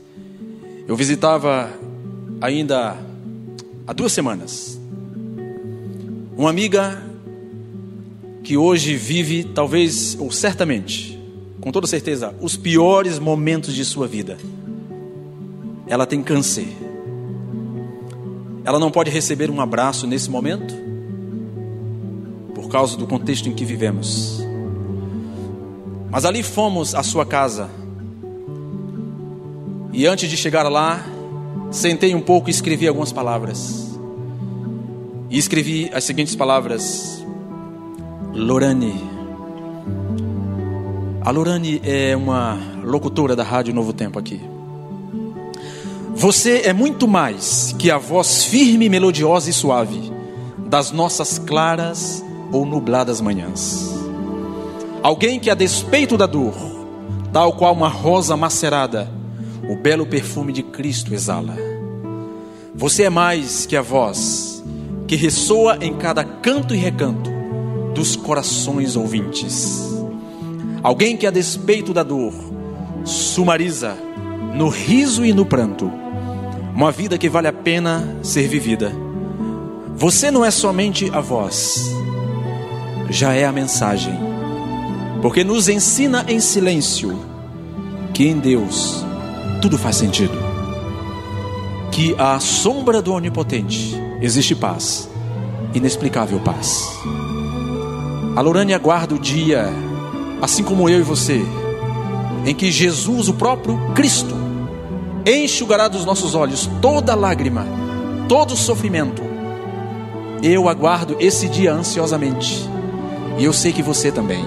Eu 0.87 0.97
visitava 0.97 1.71
ainda 2.41 2.97
há 3.87 3.93
duas 3.93 4.13
semanas 4.13 4.81
uma 6.41 6.49
amiga 6.49 7.03
que 8.43 8.57
hoje 8.57 8.97
vive, 8.97 9.45
talvez, 9.45 10.17
ou 10.19 10.33
certamente, 10.33 11.21
com 11.61 11.71
toda 11.71 11.87
certeza, 11.87 12.35
os 12.41 12.57
piores 12.57 13.19
momentos 13.19 13.75
de 13.75 13.85
sua 13.85 14.09
vida. 14.09 14.39
Ela 15.87 16.07
tem 16.07 16.23
câncer. 16.23 16.67
Ela 18.65 18.79
não 18.79 18.91
pode 18.91 19.11
receber 19.11 19.51
um 19.51 19.61
abraço 19.61 20.07
nesse 20.07 20.31
momento, 20.31 20.75
por 22.55 22.69
causa 22.69 22.97
do 22.97 23.07
contexto 23.07 23.49
em 23.49 23.55
que 23.55 23.65
vivemos. 23.65 24.41
Mas 26.11 26.25
ali 26.25 26.43
fomos 26.43 26.95
à 26.95 27.03
sua 27.03 27.25
casa. 27.25 27.71
E 29.93 30.07
antes 30.07 30.29
de 30.29 30.37
chegar 30.37 30.69
lá, 30.69 31.05
sentei 31.71 32.15
um 32.15 32.21
pouco 32.21 32.49
e 32.49 32.51
escrevi 32.51 32.87
algumas 32.87 33.13
palavras. 33.13 33.99
E 35.31 35.39
escrevi 35.39 35.89
as 35.95 36.05
seguintes 36.05 36.35
palavras: 36.35 37.25
Lorane. 38.35 39.09
A 41.23 41.31
Lorane 41.31 41.81
é 41.85 42.17
uma 42.17 42.59
locutora 42.83 43.37
da 43.37 43.45
Rádio 43.45 43.73
Novo 43.73 43.93
Tempo 43.93 44.19
aqui. 44.19 44.50
Você 46.21 46.65
é 46.67 46.73
muito 46.75 47.09
mais 47.09 47.75
que 47.79 47.91
a 47.91 47.97
voz 47.97 48.45
firme, 48.45 48.91
melodiosa 48.91 49.49
e 49.49 49.55
suave 49.55 50.13
das 50.67 50.91
nossas 50.91 51.39
claras 51.39 52.23
ou 52.53 52.67
nubladas 52.67 53.23
manhãs. 53.23 53.99
Alguém 55.03 55.41
que, 55.41 55.49
a 55.49 55.55
despeito 55.55 56.19
da 56.19 56.27
dor, 56.27 56.53
tal 57.33 57.55
qual 57.55 57.73
uma 57.73 57.89
rosa 57.89 58.37
macerada, 58.37 59.11
o 59.67 59.75
belo 59.77 60.05
perfume 60.05 60.53
de 60.53 60.63
Cristo 60.63 61.15
exala. 61.15 61.57
Você 62.75 63.05
é 63.05 63.11
mais 63.11 63.65
que 63.65 63.75
a 63.75 63.81
voz 63.81 64.63
que 65.09 65.17
ressoa 65.17 65.79
em 65.81 65.95
cada 65.95 66.23
canto 66.23 66.75
e 66.75 66.77
recanto 66.77 67.31
dos 67.95 68.15
corações 68.15 68.95
ouvintes. 68.95 69.91
Alguém 70.83 71.17
que, 71.17 71.27
a 71.27 71.31
despeito 71.31 71.95
da 71.95 72.03
dor, 72.03 72.35
sumariza 73.07 73.97
no 74.55 74.69
riso 74.69 75.25
e 75.25 75.33
no 75.33 75.47
pranto 75.47 76.00
uma 76.81 76.91
vida 76.91 77.19
que 77.19 77.29
vale 77.29 77.47
a 77.47 77.53
pena 77.53 78.17
ser 78.23 78.49
vivida. 78.49 78.91
Você 79.97 80.31
não 80.31 80.43
é 80.43 80.51
somente 80.51 81.11
a 81.13 81.21
voz, 81.21 81.95
já 83.11 83.35
é 83.35 83.45
a 83.45 83.53
mensagem 83.53 84.19
porque 85.21 85.45
nos 85.45 85.69
ensina 85.69 86.25
em 86.27 86.41
silêncio 86.41 87.21
que 88.15 88.27
em 88.27 88.39
Deus 88.39 89.05
tudo 89.61 89.77
faz 89.77 89.97
sentido, 89.97 90.33
que 91.93 92.15
à 92.17 92.41
sombra 92.41 93.03
do 93.03 93.13
Onipotente 93.13 93.95
existe 94.23 94.55
paz, 94.55 95.07
inexplicável 95.75 96.41
paz. 96.41 96.83
A 98.35 98.41
Lorane 98.41 98.73
aguarda 98.73 99.15
o 99.15 99.19
dia, 99.19 99.67
assim 100.41 100.65
como 100.65 100.89
eu 100.89 101.01
e 101.01 101.03
você, 101.03 101.43
em 102.47 102.55
que 102.55 102.73
Jesus, 102.73 103.29
o 103.29 103.35
próprio 103.35 103.79
Cristo, 103.95 104.40
enxugará 105.27 105.89
dos 105.89 106.05
nossos 106.05 106.35
olhos 106.35 106.69
toda 106.81 107.15
lágrima, 107.15 107.67
todo 108.29 108.57
sofrimento. 108.57 109.23
Eu 110.43 110.69
aguardo 110.69 111.17
esse 111.21 111.49
dia 111.49 111.73
ansiosamente, 111.73 112.69
e 113.39 113.45
eu 113.45 113.53
sei 113.53 113.73
que 113.73 113.83
você 113.83 114.11
também. 114.11 114.45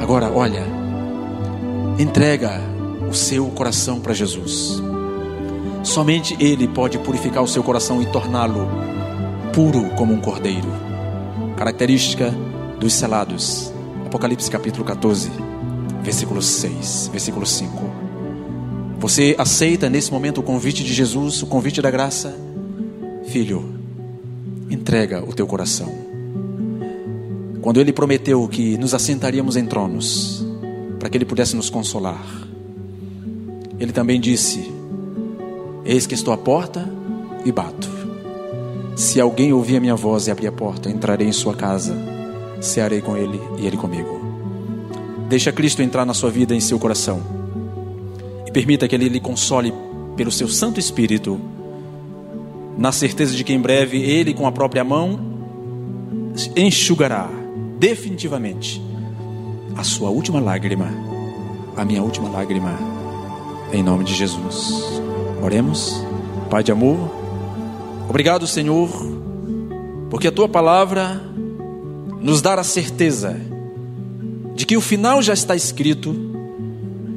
Agora, 0.00 0.30
olha, 0.32 0.64
entrega 1.98 2.60
o 3.08 3.14
seu 3.14 3.46
coração 3.48 4.00
para 4.00 4.14
Jesus. 4.14 4.82
Somente 5.82 6.36
Ele 6.40 6.66
pode 6.66 6.98
purificar 6.98 7.42
o 7.42 7.48
seu 7.48 7.62
coração 7.62 8.00
e 8.00 8.06
torná-lo 8.06 8.68
puro 9.52 9.90
como 9.90 10.12
um 10.12 10.20
cordeiro. 10.20 10.68
Característica 11.56 12.34
dos 12.78 12.94
selados. 12.94 13.72
Apocalipse 14.06 14.50
capítulo 14.50 14.84
14, 14.84 15.30
versículo 16.02 16.42
6, 16.42 17.10
versículo 17.12 17.46
5. 17.46 18.01
Você 19.02 19.34
aceita 19.36 19.90
nesse 19.90 20.12
momento 20.12 20.38
o 20.38 20.44
convite 20.44 20.84
de 20.84 20.94
Jesus, 20.94 21.42
o 21.42 21.46
convite 21.48 21.82
da 21.82 21.90
graça? 21.90 22.36
Filho, 23.26 23.74
entrega 24.70 25.28
o 25.28 25.32
teu 25.32 25.44
coração. 25.44 25.92
Quando 27.60 27.80
ele 27.80 27.92
prometeu 27.92 28.46
que 28.46 28.78
nos 28.78 28.94
assentaríamos 28.94 29.56
em 29.56 29.66
tronos, 29.66 30.46
para 31.00 31.10
que 31.10 31.18
ele 31.18 31.24
pudesse 31.24 31.56
nos 31.56 31.68
consolar, 31.68 32.24
ele 33.80 33.90
também 33.90 34.20
disse: 34.20 34.72
Eis 35.84 36.06
que 36.06 36.14
estou 36.14 36.32
à 36.32 36.38
porta 36.38 36.88
e 37.44 37.50
bato. 37.50 37.90
Se 38.94 39.20
alguém 39.20 39.52
ouvir 39.52 39.78
a 39.78 39.80
minha 39.80 39.96
voz 39.96 40.28
e 40.28 40.30
abrir 40.30 40.46
a 40.46 40.52
porta, 40.52 40.88
entrarei 40.88 41.26
em 41.26 41.32
sua 41.32 41.56
casa, 41.56 41.96
cearei 42.60 43.00
com 43.00 43.16
ele 43.16 43.40
e 43.58 43.66
ele 43.66 43.76
comigo. 43.76 44.20
Deixa 45.28 45.50
Cristo 45.50 45.82
entrar 45.82 46.06
na 46.06 46.14
sua 46.14 46.30
vida, 46.30 46.54
em 46.54 46.60
seu 46.60 46.78
coração, 46.78 47.41
permita 48.52 48.86
que 48.86 48.94
ele 48.94 49.08
lhe 49.08 49.20
console 49.20 49.72
pelo 50.16 50.30
seu 50.30 50.48
Santo 50.48 50.78
Espírito, 50.78 51.40
na 52.76 52.92
certeza 52.92 53.34
de 53.34 53.44
que 53.44 53.52
em 53.52 53.60
breve 53.60 53.98
ele, 53.98 54.34
com 54.34 54.46
a 54.46 54.52
própria 54.52 54.84
mão, 54.84 55.18
enxugará 56.56 57.28
definitivamente 57.78 58.82
a 59.76 59.82
sua 59.82 60.10
última 60.10 60.40
lágrima, 60.40 60.88
a 61.76 61.84
minha 61.84 62.02
última 62.02 62.28
lágrima, 62.28 62.78
em 63.72 63.82
nome 63.82 64.04
de 64.04 64.14
Jesus. 64.14 65.00
Oremos, 65.42 66.04
Pai 66.50 66.62
de 66.62 66.70
amor, 66.70 67.10
obrigado, 68.08 68.46
Senhor, 68.46 68.90
porque 70.10 70.28
a 70.28 70.32
tua 70.32 70.48
palavra 70.48 71.22
nos 72.20 72.42
dá 72.42 72.54
a 72.54 72.62
certeza 72.64 73.40
de 74.54 74.66
que 74.66 74.76
o 74.76 74.80
final 74.80 75.22
já 75.22 75.32
está 75.32 75.56
escrito, 75.56 76.14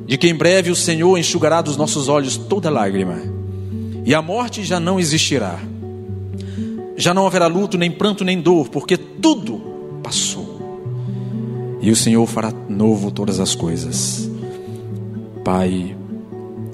de 0.06 0.18
que 0.18 0.28
em 0.28 0.36
breve 0.36 0.72
o 0.72 0.76
Senhor 0.76 1.18
enxugará 1.18 1.62
dos 1.62 1.78
nossos 1.78 2.08
olhos 2.08 2.38
toda 2.38 2.70
lágrima, 2.70 3.22
e 4.06 4.14
a 4.14 4.22
morte 4.22 4.64
já 4.64 4.80
não 4.80 5.00
existirá. 5.00 5.60
Já 6.98 7.14
não 7.14 7.28
haverá 7.28 7.48
luto, 7.48 7.78
nem 7.78 7.92
pranto, 7.92 8.24
nem 8.24 8.40
dor, 8.40 8.70
porque 8.70 8.96
tudo 8.98 9.62
passou 10.02 10.56
e 11.86 11.92
o 11.92 11.96
Senhor 11.96 12.26
fará 12.26 12.52
novo 12.68 13.12
todas 13.12 13.40
as 13.40 13.54
coisas. 13.54 14.28
Pai, 15.44 15.96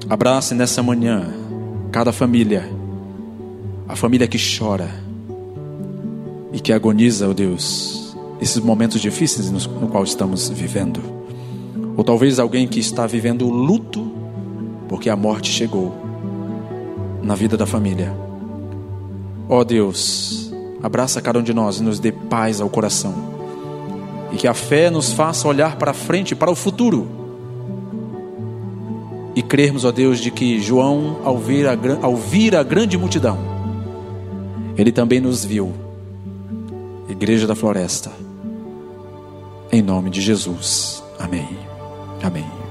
abrace 0.08 0.54
nessa 0.54 0.82
manhã 0.82 1.30
cada 1.90 2.14
família, 2.14 2.66
a 3.86 3.94
família 3.94 4.26
que 4.26 4.38
chora 4.38 4.88
e 6.50 6.58
que 6.58 6.72
agoniza, 6.72 7.28
ó 7.28 7.30
oh 7.30 7.34
Deus, 7.34 8.16
esses 8.40 8.56
momentos 8.56 9.02
difíceis 9.02 9.50
no, 9.50 9.58
no 9.80 9.88
qual 9.88 10.02
estamos 10.02 10.48
vivendo. 10.48 11.02
Ou 11.96 12.04
talvez 12.04 12.38
alguém 12.38 12.66
que 12.66 12.80
está 12.80 13.06
vivendo 13.06 13.48
luto 13.48 14.10
porque 14.88 15.08
a 15.08 15.16
morte 15.16 15.50
chegou 15.50 15.94
na 17.22 17.34
vida 17.34 17.56
da 17.56 17.66
família. 17.66 18.14
Ó 19.48 19.60
oh 19.60 19.64
Deus, 19.64 20.52
abraça 20.82 21.20
cada 21.20 21.38
um 21.38 21.42
de 21.42 21.52
nós 21.52 21.78
e 21.78 21.82
nos 21.82 21.98
dê 21.98 22.12
paz 22.12 22.60
ao 22.60 22.68
coração 22.68 23.32
e 24.32 24.36
que 24.36 24.48
a 24.48 24.54
fé 24.54 24.90
nos 24.90 25.12
faça 25.12 25.46
olhar 25.46 25.76
para 25.76 25.92
frente, 25.92 26.34
para 26.34 26.50
o 26.50 26.56
futuro. 26.56 27.06
E 29.36 29.42
crermos, 29.42 29.84
ó 29.84 29.92
Deus, 29.92 30.18
de 30.18 30.30
que 30.30 30.60
João, 30.60 31.18
ao 31.22 31.38
vir 31.38 31.66
a, 31.66 31.76
ao 32.02 32.16
vir 32.16 32.56
a 32.56 32.62
grande 32.62 32.96
multidão, 32.96 33.38
ele 34.76 34.90
também 34.90 35.20
nos 35.20 35.44
viu. 35.44 35.72
Igreja 37.08 37.46
da 37.46 37.54
Floresta. 37.54 38.10
Em 39.70 39.82
nome 39.82 40.10
de 40.10 40.20
Jesus. 40.20 41.02
Amém. 41.18 41.71
Amém. 42.22 42.61